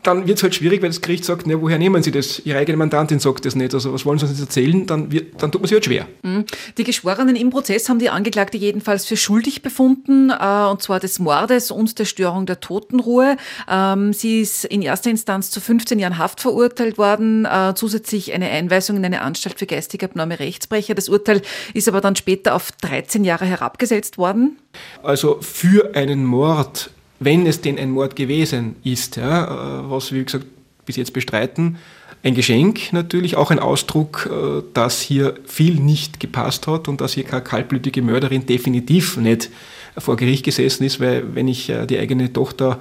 dann 0.03 0.27
wird 0.27 0.37
es 0.37 0.43
halt 0.43 0.55
schwierig, 0.55 0.81
weil 0.81 0.89
das 0.89 1.01
Gericht 1.01 1.25
sagt, 1.25 1.47
ne, 1.47 1.61
woher 1.61 1.77
nehmen 1.77 2.03
Sie 2.03 2.11
das? 2.11 2.39
Ihre 2.45 2.59
eigene 2.59 2.77
Mandantin 2.77 3.19
sagt 3.19 3.45
das 3.45 3.55
nicht, 3.55 3.73
also 3.73 3.93
was 3.93 4.05
wollen 4.05 4.17
Sie 4.19 4.25
uns 4.25 4.37
jetzt 4.37 4.41
erzählen? 4.41 4.85
Dann, 4.85 5.11
wird, 5.11 5.41
dann 5.41 5.51
tut 5.51 5.61
man 5.61 5.67
sich 5.67 5.75
halt 5.75 5.85
schwer. 5.85 6.07
Mhm. 6.23 6.45
Die 6.77 6.83
Geschworenen 6.83 7.35
im 7.35 7.49
Prozess 7.49 7.89
haben 7.89 7.99
die 7.99 8.09
Angeklagte 8.09 8.57
jedenfalls 8.57 9.05
für 9.05 9.17
schuldig 9.17 9.61
befunden, 9.61 10.29
äh, 10.29 10.65
und 10.69 10.81
zwar 10.81 10.99
des 10.99 11.19
Mordes 11.19 11.71
und 11.71 11.99
der 11.99 12.05
Störung 12.05 12.45
der 12.45 12.59
Totenruhe. 12.59 13.37
Ähm, 13.69 14.13
sie 14.13 14.41
ist 14.41 14.65
in 14.65 14.81
erster 14.81 15.09
Instanz 15.09 15.51
zu 15.51 15.59
15 15.61 15.99
Jahren 15.99 16.17
Haft 16.17 16.41
verurteilt 16.41 16.97
worden, 16.97 17.45
äh, 17.45 17.73
zusätzlich 17.75 18.33
eine 18.33 18.49
Einweisung 18.49 18.97
in 18.97 19.05
eine 19.05 19.21
Anstalt 19.21 19.59
für 19.59 19.65
geistig 19.65 20.03
abnorme 20.03 20.39
Rechtsbrecher. 20.39 20.95
Das 20.95 21.09
Urteil 21.09 21.41
ist 21.73 21.87
aber 21.87 22.01
dann 22.01 22.15
später 22.15 22.55
auf 22.55 22.71
13 22.81 23.23
Jahre 23.23 23.45
herabgesetzt 23.45 24.17
worden. 24.17 24.57
Also 25.03 25.39
für 25.41 25.95
einen 25.95 26.25
Mord 26.25 26.91
wenn 27.19 27.45
es 27.45 27.61
denn 27.61 27.77
ein 27.77 27.91
Mord 27.91 28.15
gewesen 28.15 28.75
ist, 28.83 29.17
ja, 29.17 29.43
äh, 29.45 29.89
was 29.89 30.11
wir, 30.11 30.21
wie 30.21 30.25
gesagt, 30.25 30.45
bis 30.85 30.95
jetzt 30.95 31.13
bestreiten, 31.13 31.77
ein 32.23 32.35
Geschenk 32.35 32.91
natürlich, 32.91 33.37
auch 33.37 33.51
ein 33.51 33.59
Ausdruck, 33.59 34.29
äh, 34.31 34.61
dass 34.73 35.01
hier 35.01 35.35
viel 35.45 35.75
nicht 35.75 36.19
gepasst 36.19 36.67
hat 36.67 36.87
und 36.87 37.01
dass 37.01 37.13
hier 37.13 37.23
keine 37.23 37.43
kaltblütige 37.43 38.01
Mörderin 38.01 38.45
definitiv 38.45 39.17
nicht 39.17 39.49
vor 39.97 40.15
Gericht 40.15 40.45
gesessen 40.45 40.83
ist, 40.83 40.99
weil 40.99 41.35
wenn 41.35 41.47
ich 41.47 41.69
äh, 41.69 41.85
die 41.85 41.99
eigene 41.99 42.31
Tochter 42.31 42.79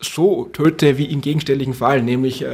so 0.00 0.44
töte 0.52 0.98
wie 0.98 1.04
im 1.04 1.20
gegenständlichen 1.20 1.74
Fall, 1.74 2.02
nämlich 2.02 2.44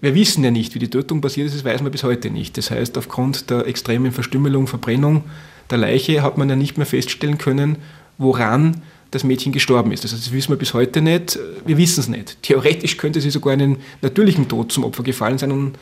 wir 0.00 0.14
wissen 0.14 0.44
ja 0.44 0.52
nicht, 0.52 0.76
wie 0.76 0.78
die 0.78 0.90
Tötung 0.90 1.20
passiert 1.20 1.48
ist, 1.48 1.56
das 1.56 1.64
weiß 1.64 1.82
man 1.82 1.90
bis 1.90 2.04
heute 2.04 2.30
nicht. 2.30 2.56
Das 2.56 2.70
heißt, 2.70 2.96
aufgrund 2.96 3.50
der 3.50 3.66
extremen 3.66 4.12
Verstümmelung, 4.12 4.68
Verbrennung 4.68 5.24
der 5.70 5.78
Leiche 5.78 6.22
hat 6.22 6.38
man 6.38 6.48
ja 6.48 6.54
nicht 6.54 6.76
mehr 6.76 6.86
feststellen 6.86 7.36
können, 7.36 7.78
woran 8.16 8.80
das 9.10 9.24
Mädchen 9.24 9.52
gestorben 9.52 9.92
ist. 9.92 10.04
Also 10.04 10.16
das 10.16 10.32
wissen 10.32 10.50
wir 10.50 10.56
bis 10.56 10.74
heute 10.74 11.00
nicht. 11.00 11.38
Wir 11.64 11.76
wissen 11.78 12.00
es 12.00 12.08
nicht. 12.08 12.42
Theoretisch 12.42 12.96
könnte 12.96 13.20
sie 13.20 13.30
sogar 13.30 13.52
einen 13.52 13.78
natürlichen 14.02 14.48
Tod 14.48 14.72
zum 14.72 14.84
Opfer 14.84 15.02
gefallen 15.02 15.38
sein 15.38 15.52
und 15.52 15.78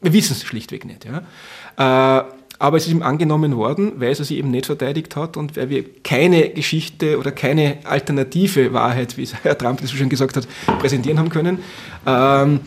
wir 0.00 0.12
wissen 0.12 0.32
es 0.32 0.44
schlichtweg 0.44 0.84
nicht. 0.84 1.04
Ja. 1.04 2.20
Äh, 2.20 2.24
aber 2.60 2.76
es 2.76 2.86
ist 2.86 2.92
ihm 2.92 3.02
angenommen 3.02 3.56
worden, 3.56 3.92
weil 3.96 4.08
er 4.08 4.14
sie 4.16 4.36
eben 4.36 4.50
nicht 4.50 4.66
verteidigt 4.66 5.14
hat 5.14 5.36
und 5.36 5.56
weil 5.56 5.70
wir 5.70 5.84
keine 6.02 6.50
Geschichte 6.50 7.18
oder 7.18 7.30
keine 7.30 7.78
alternative 7.84 8.72
Wahrheit, 8.72 9.16
wie 9.16 9.28
Herr 9.42 9.56
Trump 9.56 9.80
das 9.80 9.92
schon 9.92 10.08
gesagt 10.08 10.36
hat, 10.36 10.48
präsentieren 10.80 11.18
haben 11.18 11.28
können, 11.28 11.60
ähm, 12.06 12.60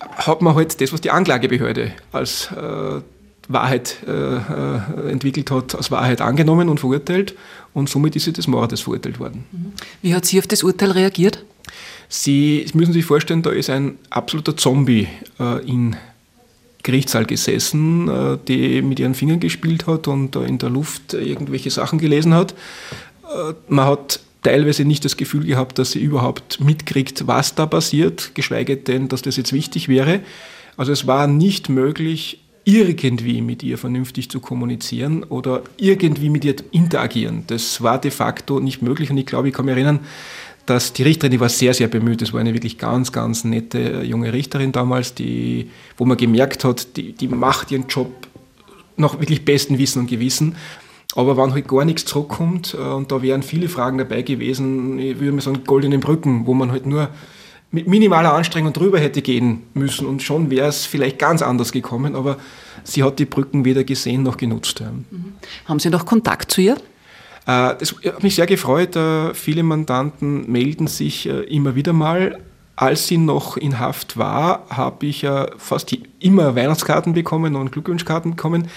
hat 0.00 0.40
man 0.40 0.54
halt 0.54 0.80
das, 0.80 0.92
was 0.94 1.02
die 1.02 1.10
Anklagebehörde 1.10 1.92
als 2.12 2.50
äh, 2.52 3.02
Wahrheit 3.52 3.98
äh, 4.06 4.10
äh, 4.10 5.10
entwickelt 5.10 5.50
hat, 5.50 5.74
als 5.74 5.90
Wahrheit 5.90 6.20
angenommen 6.20 6.68
und 6.68 6.80
verurteilt 6.80 7.34
und 7.74 7.88
somit 7.88 8.16
ist 8.16 8.24
sie 8.24 8.32
des 8.32 8.46
Mordes 8.46 8.80
verurteilt 8.82 9.18
worden. 9.18 9.44
Mhm. 9.50 9.72
Wie 10.02 10.14
hat 10.14 10.24
sie 10.24 10.38
auf 10.38 10.46
das 10.46 10.62
Urteil 10.62 10.92
reagiert? 10.92 11.44
Sie, 12.08 12.66
müssen 12.74 12.92
sich 12.92 13.04
vorstellen, 13.04 13.42
da 13.42 13.50
ist 13.50 13.70
ein 13.70 13.98
absoluter 14.10 14.56
Zombie 14.56 15.08
äh, 15.38 15.64
in 15.66 15.96
Gerichtssaal 16.82 17.24
gesessen, 17.24 18.08
äh, 18.08 18.38
die 18.48 18.82
mit 18.82 18.98
ihren 18.98 19.14
Fingern 19.14 19.40
gespielt 19.40 19.86
hat 19.86 20.08
und 20.08 20.36
in 20.36 20.58
der 20.58 20.70
Luft 20.70 21.14
irgendwelche 21.14 21.70
Sachen 21.70 21.98
gelesen 21.98 22.34
hat. 22.34 22.52
Äh, 23.24 23.54
man 23.68 23.86
hat 23.86 24.20
teilweise 24.42 24.84
nicht 24.84 25.04
das 25.04 25.16
Gefühl 25.16 25.44
gehabt, 25.44 25.78
dass 25.78 25.92
sie 25.92 26.00
überhaupt 26.00 26.60
mitkriegt, 26.60 27.26
was 27.26 27.54
da 27.54 27.66
passiert, 27.66 28.32
geschweige 28.34 28.76
denn, 28.76 29.08
dass 29.08 29.22
das 29.22 29.36
jetzt 29.36 29.52
wichtig 29.52 29.88
wäre. 29.88 30.20
Also 30.76 30.92
es 30.92 31.06
war 31.06 31.26
nicht 31.26 31.68
möglich, 31.68 32.39
irgendwie 32.64 33.40
mit 33.40 33.62
ihr 33.62 33.78
vernünftig 33.78 34.30
zu 34.30 34.40
kommunizieren 34.40 35.24
oder 35.24 35.62
irgendwie 35.76 36.28
mit 36.28 36.44
ihr 36.44 36.56
interagieren. 36.70 37.44
Das 37.46 37.82
war 37.82 38.00
de 38.00 38.10
facto 38.10 38.60
nicht 38.60 38.82
möglich 38.82 39.10
und 39.10 39.16
ich 39.18 39.26
glaube, 39.26 39.48
ich 39.48 39.54
kann 39.54 39.64
mich 39.64 39.74
erinnern, 39.74 40.00
dass 40.66 40.92
die 40.92 41.02
Richterin, 41.02 41.32
die 41.32 41.40
war 41.40 41.48
sehr, 41.48 41.74
sehr 41.74 41.88
bemüht. 41.88 42.22
Das 42.22 42.32
war 42.32 42.40
eine 42.40 42.54
wirklich 42.54 42.78
ganz, 42.78 43.12
ganz 43.12 43.44
nette 43.44 44.02
junge 44.02 44.32
Richterin 44.32 44.72
damals, 44.72 45.14
die, 45.14 45.70
wo 45.96 46.04
man 46.04 46.16
gemerkt 46.16 46.64
hat, 46.64 46.96
die, 46.96 47.12
die 47.12 47.28
macht 47.28 47.72
ihren 47.72 47.86
Job 47.88 48.28
nach 48.96 49.18
wirklich 49.18 49.44
bestem 49.44 49.78
Wissen 49.78 50.00
und 50.00 50.10
Gewissen. 50.10 50.54
Aber 51.16 51.36
wenn 51.36 51.52
halt 51.52 51.66
gar 51.66 51.84
nichts 51.84 52.04
zurückkommt, 52.04 52.76
äh, 52.78 52.82
und 52.82 53.10
da 53.10 53.22
wären 53.22 53.42
viele 53.42 53.68
Fragen 53.68 53.98
dabei 53.98 54.22
gewesen, 54.22 54.98
ich 54.98 55.18
würde 55.18 55.32
mal 55.32 55.40
sagen, 55.40 55.64
goldenen 55.66 56.00
Brücken, 56.00 56.46
wo 56.46 56.54
man 56.54 56.70
halt 56.70 56.86
nur 56.86 57.08
mit 57.72 57.86
minimaler 57.86 58.32
Anstrengung 58.32 58.72
drüber 58.72 58.98
hätte 58.98 59.22
gehen 59.22 59.62
müssen 59.74 60.06
und 60.06 60.22
schon 60.22 60.50
wäre 60.50 60.68
es 60.68 60.86
vielleicht 60.86 61.18
ganz 61.18 61.40
anders 61.42 61.70
gekommen, 61.72 62.16
aber 62.16 62.36
sie 62.82 63.04
hat 63.04 63.18
die 63.18 63.26
Brücken 63.26 63.64
weder 63.64 63.84
gesehen 63.84 64.22
noch 64.22 64.36
genutzt. 64.36 64.80
Mhm. 64.80 65.34
Haben 65.66 65.78
Sie 65.78 65.90
noch 65.90 66.04
Kontakt 66.04 66.50
zu 66.50 66.60
ihr? 66.60 66.76
Äh, 67.46 67.74
das 67.78 67.94
hat 68.04 68.22
mich 68.22 68.34
sehr 68.34 68.46
gefreut. 68.46 68.96
Äh, 68.96 69.34
viele 69.34 69.62
Mandanten 69.62 70.50
melden 70.50 70.86
sich 70.86 71.26
immer 71.26 71.74
wieder 71.74 71.92
mal. 71.92 72.38
Als 72.76 73.08
sie 73.08 73.18
noch 73.18 73.58
in 73.58 73.78
Haft 73.78 74.16
war, 74.16 74.64
habe 74.70 75.04
ich 75.04 75.26
fast 75.58 75.94
immer 76.18 76.54
Weihnachtskarten 76.56 77.12
bekommen 77.12 77.54
und 77.54 77.72
Glückwunschkarten 77.72 78.30
bekommen. 78.30 78.68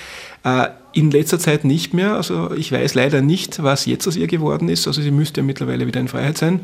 In 0.91 1.09
letzter 1.09 1.39
Zeit 1.39 1.63
nicht 1.63 1.93
mehr. 1.93 2.15
Also 2.15 2.51
ich 2.51 2.69
weiß 2.73 2.95
leider 2.95 3.21
nicht, 3.21 3.63
was 3.63 3.85
jetzt 3.85 4.05
aus 4.05 4.17
ihr 4.17 4.27
geworden 4.27 4.67
ist. 4.67 4.87
Also 4.87 5.01
sie 5.01 5.11
müsste 5.11 5.39
ja 5.39 5.45
mittlerweile 5.45 5.87
wieder 5.87 6.01
in 6.01 6.09
Freiheit 6.09 6.37
sein. 6.37 6.59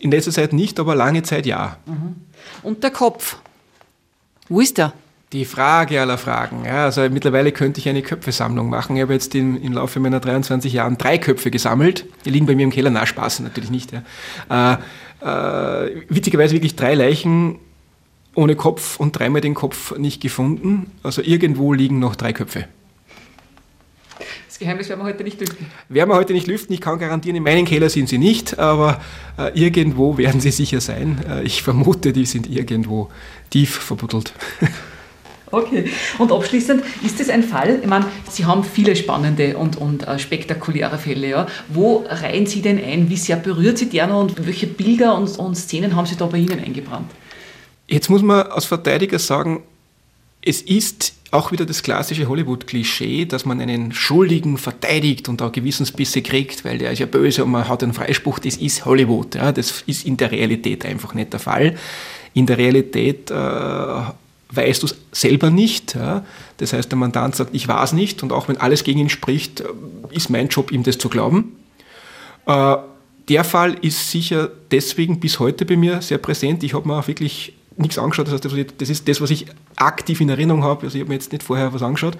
In 0.00 0.10
letzter 0.10 0.32
Zeit 0.32 0.52
nicht, 0.52 0.80
aber 0.80 0.94
lange 0.94 1.22
Zeit 1.22 1.46
ja. 1.46 1.76
Mhm. 1.86 2.16
Und 2.62 2.82
der 2.82 2.90
Kopf? 2.90 3.36
Wo 4.48 4.60
ist 4.60 4.78
der? 4.78 4.92
Die 5.32 5.44
Frage 5.44 6.00
aller 6.00 6.16
Fragen. 6.16 6.64
Ja, 6.64 6.84
also 6.84 7.02
mittlerweile 7.10 7.52
könnte 7.52 7.80
ich 7.80 7.88
eine 7.88 8.00
Köpfesammlung 8.00 8.70
machen. 8.70 8.96
Ich 8.96 9.02
habe 9.02 9.12
jetzt 9.12 9.34
im, 9.34 9.60
im 9.60 9.74
Laufe 9.74 10.00
meiner 10.00 10.20
23 10.20 10.72
Jahren 10.72 10.96
drei 10.96 11.18
Köpfe 11.18 11.50
gesammelt. 11.50 12.06
Die 12.24 12.30
liegen 12.30 12.46
bei 12.46 12.54
mir 12.54 12.62
im 12.62 12.70
Keller. 12.70 12.88
Na, 12.88 13.04
Spaß 13.04 13.40
natürlich 13.40 13.70
nicht. 13.70 13.92
Ja. 13.92 14.78
Äh, 15.20 15.86
äh, 15.86 16.02
witzigerweise 16.08 16.54
wirklich 16.54 16.76
drei 16.76 16.94
Leichen 16.94 17.58
ohne 18.34 18.56
Kopf 18.56 18.98
und 18.98 19.18
dreimal 19.18 19.42
den 19.42 19.54
Kopf 19.54 19.98
nicht 19.98 20.22
gefunden. 20.22 20.92
Also 21.02 21.20
irgendwo 21.22 21.74
liegen 21.74 21.98
noch 21.98 22.16
drei 22.16 22.32
Köpfe. 22.32 22.66
Das 24.58 24.64
Geheimnis 24.64 24.88
werden 24.88 25.02
wir 25.02 25.04
heute 25.04 25.22
nicht 25.22 25.38
lüften. 25.38 25.66
Werden 25.88 26.10
wir 26.10 26.16
heute 26.16 26.32
nicht 26.32 26.48
lüften. 26.48 26.72
Ich 26.72 26.80
kann 26.80 26.98
garantieren, 26.98 27.36
in 27.36 27.44
meinem 27.44 27.64
Keller 27.64 27.88
sind 27.88 28.08
sie 28.08 28.18
nicht, 28.18 28.58
aber 28.58 29.00
äh, 29.38 29.56
irgendwo 29.56 30.18
werden 30.18 30.40
sie 30.40 30.50
sicher 30.50 30.80
sein. 30.80 31.24
Äh, 31.30 31.44
ich 31.44 31.62
vermute, 31.62 32.12
die 32.12 32.26
sind 32.26 32.50
irgendwo 32.50 33.08
tief 33.50 33.70
verbuddelt. 33.76 34.32
Okay. 35.50 35.90
Und 36.18 36.30
abschließend, 36.30 36.82
ist 37.02 37.18
das 37.20 37.30
ein 37.30 37.42
Fall, 37.42 37.78
ich 37.80 37.88
meine, 37.88 38.04
Sie 38.28 38.44
haben 38.44 38.62
viele 38.62 38.94
spannende 38.94 39.56
und, 39.56 39.78
und 39.78 40.06
äh, 40.06 40.18
spektakuläre 40.18 40.98
Fälle, 40.98 41.26
ja. 41.26 41.46
Wo 41.68 42.04
reihen 42.06 42.44
Sie 42.44 42.60
denn 42.60 42.76
ein? 42.76 43.08
Wie 43.08 43.16
sehr 43.16 43.36
berührt 43.36 43.78
Sie 43.78 43.88
der 43.88 44.08
noch 44.08 44.20
und 44.20 44.46
welche 44.46 44.66
Bilder 44.66 45.16
und, 45.16 45.38
und 45.38 45.54
Szenen 45.54 45.96
haben 45.96 46.04
Sie 46.04 46.16
da 46.16 46.26
bei 46.26 46.36
Ihnen 46.36 46.62
eingebrannt? 46.62 47.10
Jetzt 47.86 48.10
muss 48.10 48.20
man 48.20 48.42
als 48.48 48.66
Verteidiger 48.66 49.18
sagen, 49.18 49.62
es 50.42 50.60
ist 50.60 51.14
auch 51.30 51.52
wieder 51.52 51.66
das 51.66 51.82
klassische 51.82 52.26
Hollywood-Klischee, 52.28 53.26
dass 53.26 53.44
man 53.44 53.60
einen 53.60 53.92
Schuldigen 53.92 54.56
verteidigt 54.56 55.28
und 55.28 55.40
da 55.40 55.48
Gewissensbisse 55.48 56.22
kriegt, 56.22 56.64
weil 56.64 56.78
der 56.78 56.92
ist 56.92 57.00
ja 57.00 57.06
böse 57.06 57.44
und 57.44 57.50
man 57.50 57.68
hat 57.68 57.82
einen 57.82 57.92
Freispruch. 57.92 58.38
Das 58.38 58.56
ist 58.56 58.86
Hollywood. 58.86 59.34
Ja, 59.34 59.52
das 59.52 59.82
ist 59.86 60.06
in 60.06 60.16
der 60.16 60.32
Realität 60.32 60.86
einfach 60.86 61.12
nicht 61.12 61.32
der 61.32 61.40
Fall. 61.40 61.76
In 62.32 62.46
der 62.46 62.56
Realität 62.56 63.30
äh, 63.30 63.34
weißt 63.34 64.82
du 64.82 64.86
es 64.86 64.96
selber 65.12 65.50
nicht. 65.50 65.94
Ja. 65.94 66.24
Das 66.56 66.72
heißt, 66.72 66.90
der 66.90 66.96
Mandant 66.96 67.36
sagt, 67.36 67.54
ich 67.54 67.68
weiß 67.68 67.92
nicht 67.92 68.22
und 68.22 68.32
auch 68.32 68.48
wenn 68.48 68.56
alles 68.56 68.82
gegen 68.84 69.00
ihn 69.00 69.10
spricht, 69.10 69.60
äh, 69.60 69.64
ist 70.10 70.30
mein 70.30 70.48
Job, 70.48 70.72
ihm 70.72 70.82
das 70.82 70.96
zu 70.96 71.10
glauben. 71.10 71.56
Äh, 72.46 72.76
der 73.28 73.44
Fall 73.44 73.76
ist 73.82 74.10
sicher 74.10 74.50
deswegen 74.70 75.20
bis 75.20 75.38
heute 75.38 75.66
bei 75.66 75.76
mir 75.76 76.00
sehr 76.00 76.16
präsent. 76.16 76.62
Ich 76.62 76.72
habe 76.72 76.88
mir 76.88 76.98
auch 76.98 77.08
wirklich 77.08 77.52
nichts 77.78 77.98
angeschaut. 77.98 78.26
Das 78.26 78.34
heißt, 78.34 78.74
das 78.78 78.88
ist 78.88 79.08
das, 79.08 79.20
was 79.20 79.30
ich 79.30 79.46
aktiv 79.76 80.20
in 80.20 80.28
Erinnerung 80.28 80.64
habe. 80.64 80.84
Also 80.84 80.96
ich 80.96 81.02
habe 81.02 81.08
mir 81.08 81.14
jetzt 81.14 81.32
nicht 81.32 81.42
vorher 81.42 81.72
was 81.72 81.82
angeschaut. 81.82 82.18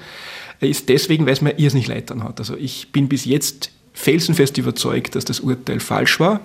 Ist 0.60 0.88
deswegen, 0.88 1.26
weil 1.26 1.32
es 1.32 1.40
mir 1.40 1.58
irrsinnig 1.58 1.86
leid 1.86 2.10
dann 2.10 2.24
hat. 2.24 2.38
Also 2.40 2.56
ich 2.56 2.90
bin 2.92 3.08
bis 3.08 3.24
jetzt 3.24 3.70
felsenfest 3.92 4.58
überzeugt, 4.58 5.14
dass 5.14 5.24
das 5.24 5.40
Urteil 5.40 5.80
falsch 5.80 6.20
war, 6.20 6.40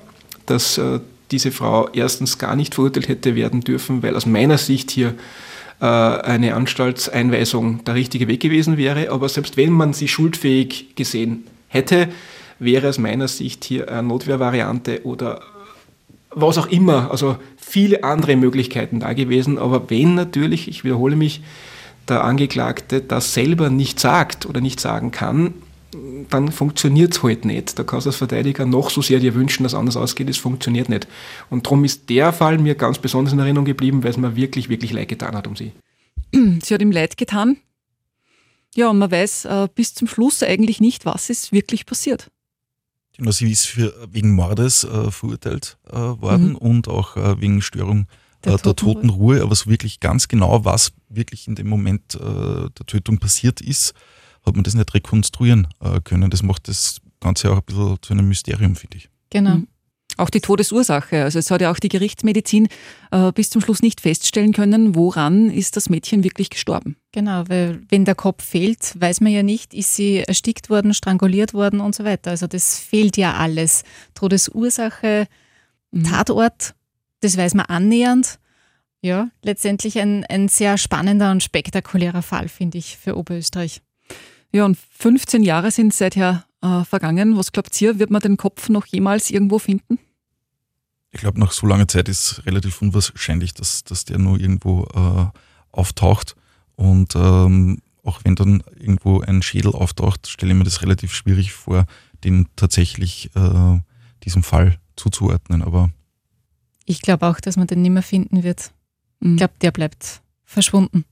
dass 0.45 0.78
äh, 0.78 0.99
diese 1.32 1.52
Frau 1.52 1.89
erstens 1.89 2.38
gar 2.38 2.56
nicht 2.56 2.76
verurteilt 2.76 3.08
hätte 3.08 3.36
werden 3.36 3.62
dürfen, 3.62 4.04
weil 4.04 4.15
aus 4.15 4.26
meiner 4.26 4.58
Sicht 4.58 4.91
hier 4.91 5.15
äh, 5.80 5.86
eine 5.86 6.56
Anstaltseinweisung 6.56 7.84
der 7.86 7.95
richtige 7.95 8.28
Weg 8.28 8.41
gewesen 8.41 8.78
wäre. 8.78 9.12
Aber 9.12 9.30
selbst 9.30 9.58
wenn 9.58 9.71
man 9.71 9.93
sie 9.93 10.08
schuldfähig 10.08 10.95
gesehen 10.95 11.45
hätte, 11.67 12.10
wäre 12.60 12.89
aus 12.89 12.97
meiner 12.97 13.28
Sicht 13.28 13.63
hier 13.63 13.89
eine 13.89 14.08
Notwehrvariante 14.08 15.06
oder 15.06 15.41
was 16.36 16.58
auch 16.58 16.67
immer, 16.67 17.12
also 17.12 17.38
viele 17.58 18.04
andere 18.04 18.36
Möglichkeiten 18.36 19.00
da 19.00 19.13
gewesen. 19.13 19.58
Aber 19.58 19.89
wenn 19.89 20.15
natürlich, 20.15 20.67
ich 20.67 20.84
wiederhole 20.84 21.15
mich, 21.15 21.41
der 22.08 22.24
Angeklagte 22.24 23.02
das 23.02 23.34
selber 23.34 23.69
nicht 23.69 24.00
sagt 24.00 24.46
oder 24.46 24.62
nicht 24.62 24.80
sagen 24.80 25.12
kann, 25.12 25.54
dann 26.30 26.52
funktioniert 26.52 27.13
es 27.13 27.24
halt 27.24 27.46
nicht. 27.46 27.78
Da 27.78 27.84
kannst 27.84 28.06
du 28.06 28.10
als 28.10 28.17
Verteidiger 28.17 28.65
noch 28.65 28.89
so 28.89 29.02
sehr 29.02 29.19
dir 29.19 29.36
wünschen, 29.36 29.63
dass 29.63 29.74
anders 29.74 29.98
ausgeht, 29.98 30.30
es 30.30 30.38
funktioniert 30.38 30.89
nicht. 30.89 31.08
Und 31.50 31.65
darum 31.65 31.86
ist 31.86 32.10
der 32.10 32.34
Fall 32.34 32.58
mir 32.58 32.76
ganz 32.76 32.98
besonders 32.98 33.34
in 33.34 33.39
Erinnerung 33.39 33.65
geblieben, 33.65 34.04
weil 34.04 34.12
es 34.12 34.17
mir 34.17 34.36
wirklich, 34.36 34.69
wirklich 34.69 34.91
leid 34.91 35.08
getan 35.08 35.36
hat 35.36 35.48
um 35.48 35.56
sie. 35.56 35.72
Sie 36.34 36.74
hat 36.74 36.82
ihm 36.82 36.91
leid 36.91 37.17
getan. 37.17 37.58
Ja, 38.76 38.89
und 38.89 38.98
man 38.98 39.12
weiß 39.12 39.46
äh, 39.46 39.67
bis 39.74 39.93
zum 39.93 40.08
Schluss 40.08 40.41
eigentlich 40.41 40.82
nicht, 40.82 41.06
was 41.06 41.30
ist 41.30 41.52
wirklich 41.52 41.86
passiert. 41.86 42.32
Genau, 43.15 43.32
sie 43.32 43.52
ist 43.52 43.65
für, 43.65 43.93
wegen 44.12 44.34
Mordes 44.34 44.84
äh, 44.84 45.12
verurteilt 45.12 45.78
äh, 45.88 45.95
worden 45.95 46.49
mhm. 46.49 46.56
und 46.56 46.88
auch 46.88 47.15
äh, 47.15 47.39
wegen 47.39 47.62
Störung 47.62 48.08
der, 48.43 48.58
der 48.58 48.76
toten 48.76 49.10
Ruhe. 49.10 49.41
Aber 49.41 49.56
so 49.56 49.69
wirklich 49.69 49.99
ganz 49.99 50.28
genau, 50.28 50.65
was 50.65 50.93
wirklich 51.10 51.47
in 51.47 51.56
dem 51.56 51.67
Moment 51.67 52.15
äh, 52.15 52.19
der 52.19 52.86
Tötung 52.88 53.19
passiert 53.19 53.62
ist, 53.62 53.93
hat 54.45 54.56
man 54.56 54.63
das 54.63 54.73
nicht 54.73 54.93
rekonstruieren 54.93 55.67
äh, 55.80 56.02
können. 56.02 56.30
Das 56.30 56.43
macht 56.43 56.67
das 56.67 57.02
Ganze 57.19 57.52
auch 57.52 57.58
ein 57.58 57.63
bisschen 57.65 57.97
zu 58.02 58.13
einem 58.13 58.28
Mysterium, 58.28 58.76
finde 58.76 58.97
ich. 58.97 59.10
Genau. 59.30 59.58
Mhm. 59.58 59.67
Auch 60.17 60.30
die 60.30 60.41
Todesursache. 60.41 61.23
Also 61.23 61.39
es 61.39 61.49
hat 61.49 61.62
ja 61.62 61.71
auch 61.71 61.80
die 61.80 61.89
Gerichtsmedizin 61.89 62.67
äh, 63.12 63.32
bis 63.32 63.49
zum 63.49 63.62
Schluss 63.62 63.82
nicht 63.82 64.02
feststellen 64.02 64.54
können, 64.54 64.95
woran 64.95 65.49
ist 65.49 65.76
das 65.76 65.89
Mädchen 65.89 66.23
wirklich 66.23 66.49
gestorben. 66.49 66.97
Genau, 67.12 67.43
weil 67.47 67.82
wenn 67.89 68.06
der 68.06 68.15
Kopf 68.15 68.43
fehlt, 68.43 68.99
weiß 68.99 69.21
man 69.21 69.32
ja 69.32 69.43
nicht, 69.43 69.73
ist 69.73 69.95
sie 69.95 70.17
erstickt 70.17 70.69
worden, 70.69 70.93
stranguliert 70.93 71.54
worden 71.54 71.80
und 71.80 71.95
so 71.95 72.04
weiter. 72.04 72.32
Also 72.32 72.47
das 72.47 72.78
fehlt 72.78 73.17
ja 73.17 73.34
alles. 73.34 73.84
Todesursache, 74.13 75.28
mhm. 75.91 76.04
Tatort, 76.04 76.76
das 77.21 77.38
weiß 77.38 77.56
man 77.56 77.65
annähernd. 77.65 78.39
Ja, 79.02 79.30
letztendlich 79.41 79.99
ein, 79.99 80.23
ein 80.26 80.47
sehr 80.47 80.78
spannender 80.78 81.32
und 81.32 81.43
spektakulärer 81.43 82.21
Fall, 82.21 82.47
finde 82.47 82.78
ich, 82.78 82.97
für 82.97 83.17
Oberösterreich. 83.17 83.82
Ja, 84.54 84.66
und 84.66 84.78
15 84.78 85.44
Jahre 85.44 85.72
sind 85.72 85.94
seither 85.94 86.46
äh, 86.62 86.84
vergangen. 86.84 87.36
Was 87.38 87.52
glaubt 87.52 87.80
ihr, 87.82 87.98
wird 87.98 88.12
man 88.12 88.22
den 88.22 88.38
Kopf 88.38 88.70
noch 88.70 88.86
jemals 88.86 89.32
irgendwo 89.32 89.58
finden? 89.58 89.98
Ich 91.12 91.20
glaube, 91.20 91.39
nach 91.39 91.52
so 91.52 91.66
langer 91.68 91.88
Zeit 91.88 92.08
ist 92.08 92.46
relativ 92.46 92.82
unwahrscheinlich, 92.82 93.54
dass, 93.54 93.84
dass 93.84 94.06
der 94.06 94.20
nur 94.20 94.39
irgendwo 94.39 94.86
äh, 94.94 95.38
auftaucht. 95.72 96.36
Und 96.76 97.16
ähm, 97.16 97.80
auch 98.04 98.22
wenn 98.24 98.36
dann 98.36 98.63
irgendwo 98.78 99.22
ein 99.22 99.42
Schädel 99.42 99.74
auftaucht, 99.74 100.28
stelle 100.28 100.52
ich 100.52 100.58
mir 100.58 100.63
das 100.63 100.82
relativ 100.82 101.13
schwierig 101.13 101.52
vor, 101.54 101.86
den 102.24 102.48
tatsächlich 102.56 103.32
äh, 103.36 103.80
diesem 104.24 104.44
Fall 104.44 104.80
zuzuordnen. 104.96 105.63
Aber 105.63 105.89
ich 106.86 107.02
glaube 107.02 107.28
auch, 107.28 107.39
dass 107.39 107.58
man 107.58 107.68
den 107.68 107.82
nicht 107.82 107.92
mehr 107.92 108.04
finden 108.04 108.44
wird. 108.44 108.72
Ich 109.20 109.28
mhm. 109.28 109.38
glaube, 109.38 109.54
der 109.62 109.72
bleibt 109.72 110.22
verschwunden. 110.46 111.06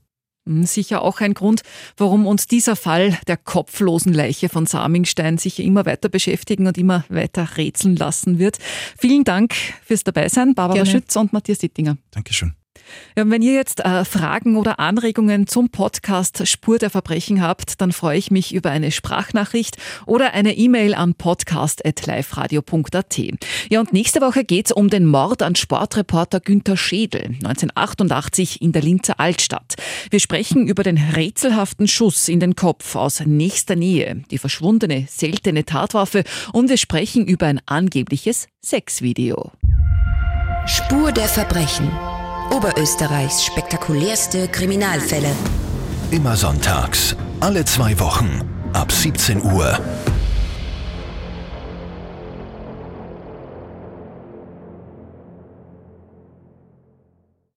Mhm, 0.51 0.65
sicher 0.65 1.01
auch 1.01 1.21
ein 1.21 1.33
Grund, 1.33 1.61
warum 1.97 2.27
uns 2.27 2.47
dieser 2.47 2.75
Fall 2.75 3.17
der 3.27 3.37
kopflosen 3.37 4.13
Leiche 4.13 4.49
von 4.49 4.65
Samingstein 4.65 5.37
sicher 5.37 5.63
immer 5.63 5.85
weiter 5.85 6.09
beschäftigen 6.09 6.67
und 6.67 6.77
immer 6.77 7.05
weiter 7.09 7.57
rätseln 7.57 7.95
lassen 7.95 8.39
wird. 8.39 8.57
Vielen 8.97 9.23
Dank 9.23 9.53
fürs 9.83 10.03
Dabeisein, 10.03 10.53
Barbara 10.55 10.83
Gerne. 10.83 10.89
Schütz 10.89 11.15
und 11.15 11.33
Matthias 11.33 11.59
Dittinger. 11.59 11.97
Dankeschön. 12.11 12.53
Ja, 13.15 13.30
wenn 13.30 13.41
ihr 13.41 13.54
jetzt 13.54 13.82
äh, 13.82 14.06
Fragen 14.06 14.58
oder 14.58 14.80
Anregungen 14.80 15.47
zum 15.47 15.69
Podcast 15.69 16.47
Spur 16.47 16.77
der 16.77 16.89
Verbrechen 16.89 17.41
habt, 17.41 17.82
dann 17.82 17.91
freue 17.91 18.17
ich 18.17 18.32
mich 18.32 18.54
über 18.54 18.71
eine 18.71 18.91
Sprachnachricht 18.91 19.77
oder 20.06 20.34
eine 20.34 20.56
E-Mail 20.56 20.93
an 20.93 21.15
podcast.liferadio.at. 21.15 23.21
Ja, 23.69 23.80
und 23.80 23.93
nächste 23.93 24.21
Woche 24.21 24.43
geht 24.43 24.67
es 24.67 24.71
um 24.71 24.89
den 24.89 25.06
Mord 25.06 25.41
an 25.41 25.56
Sportreporter 25.56 26.39
Günther 26.39 26.77
Schädel, 26.77 27.36
1988 27.43 28.62
in 28.62 28.71
der 28.71 28.82
Linzer 28.82 29.19
Altstadt. 29.19 29.75
Wir 30.10 30.19
sprechen 30.19 30.67
über 30.67 30.84
den 30.84 30.97
rätselhaften 30.97 31.88
Schuss 31.88 32.27
in 32.27 32.39
den 32.39 32.56
Kopf 32.56 32.95
aus 32.95 33.21
nächster 33.25 33.75
Nähe, 33.75 34.23
die 34.32 34.38
verschwundene, 34.38 35.06
seltene 35.10 35.65
Tatwaffe 35.65 36.23
und 36.54 36.69
wir 36.69 36.77
sprechen 36.77 37.25
über 37.25 37.47
ein 37.47 37.62
angebliches 37.65 38.47
Sexvideo. 38.62 39.51
Spur 40.65 41.12
der 41.12 41.27
Verbrechen. 41.27 41.89
Oberösterreichs 42.51 43.45
spektakulärste 43.45 44.47
Kriminalfälle. 44.49 45.29
Immer 46.11 46.35
sonntags, 46.35 47.15
alle 47.39 47.63
zwei 47.63 47.97
Wochen, 47.99 48.41
ab 48.73 48.91
17 48.91 49.41
Uhr 49.41 49.79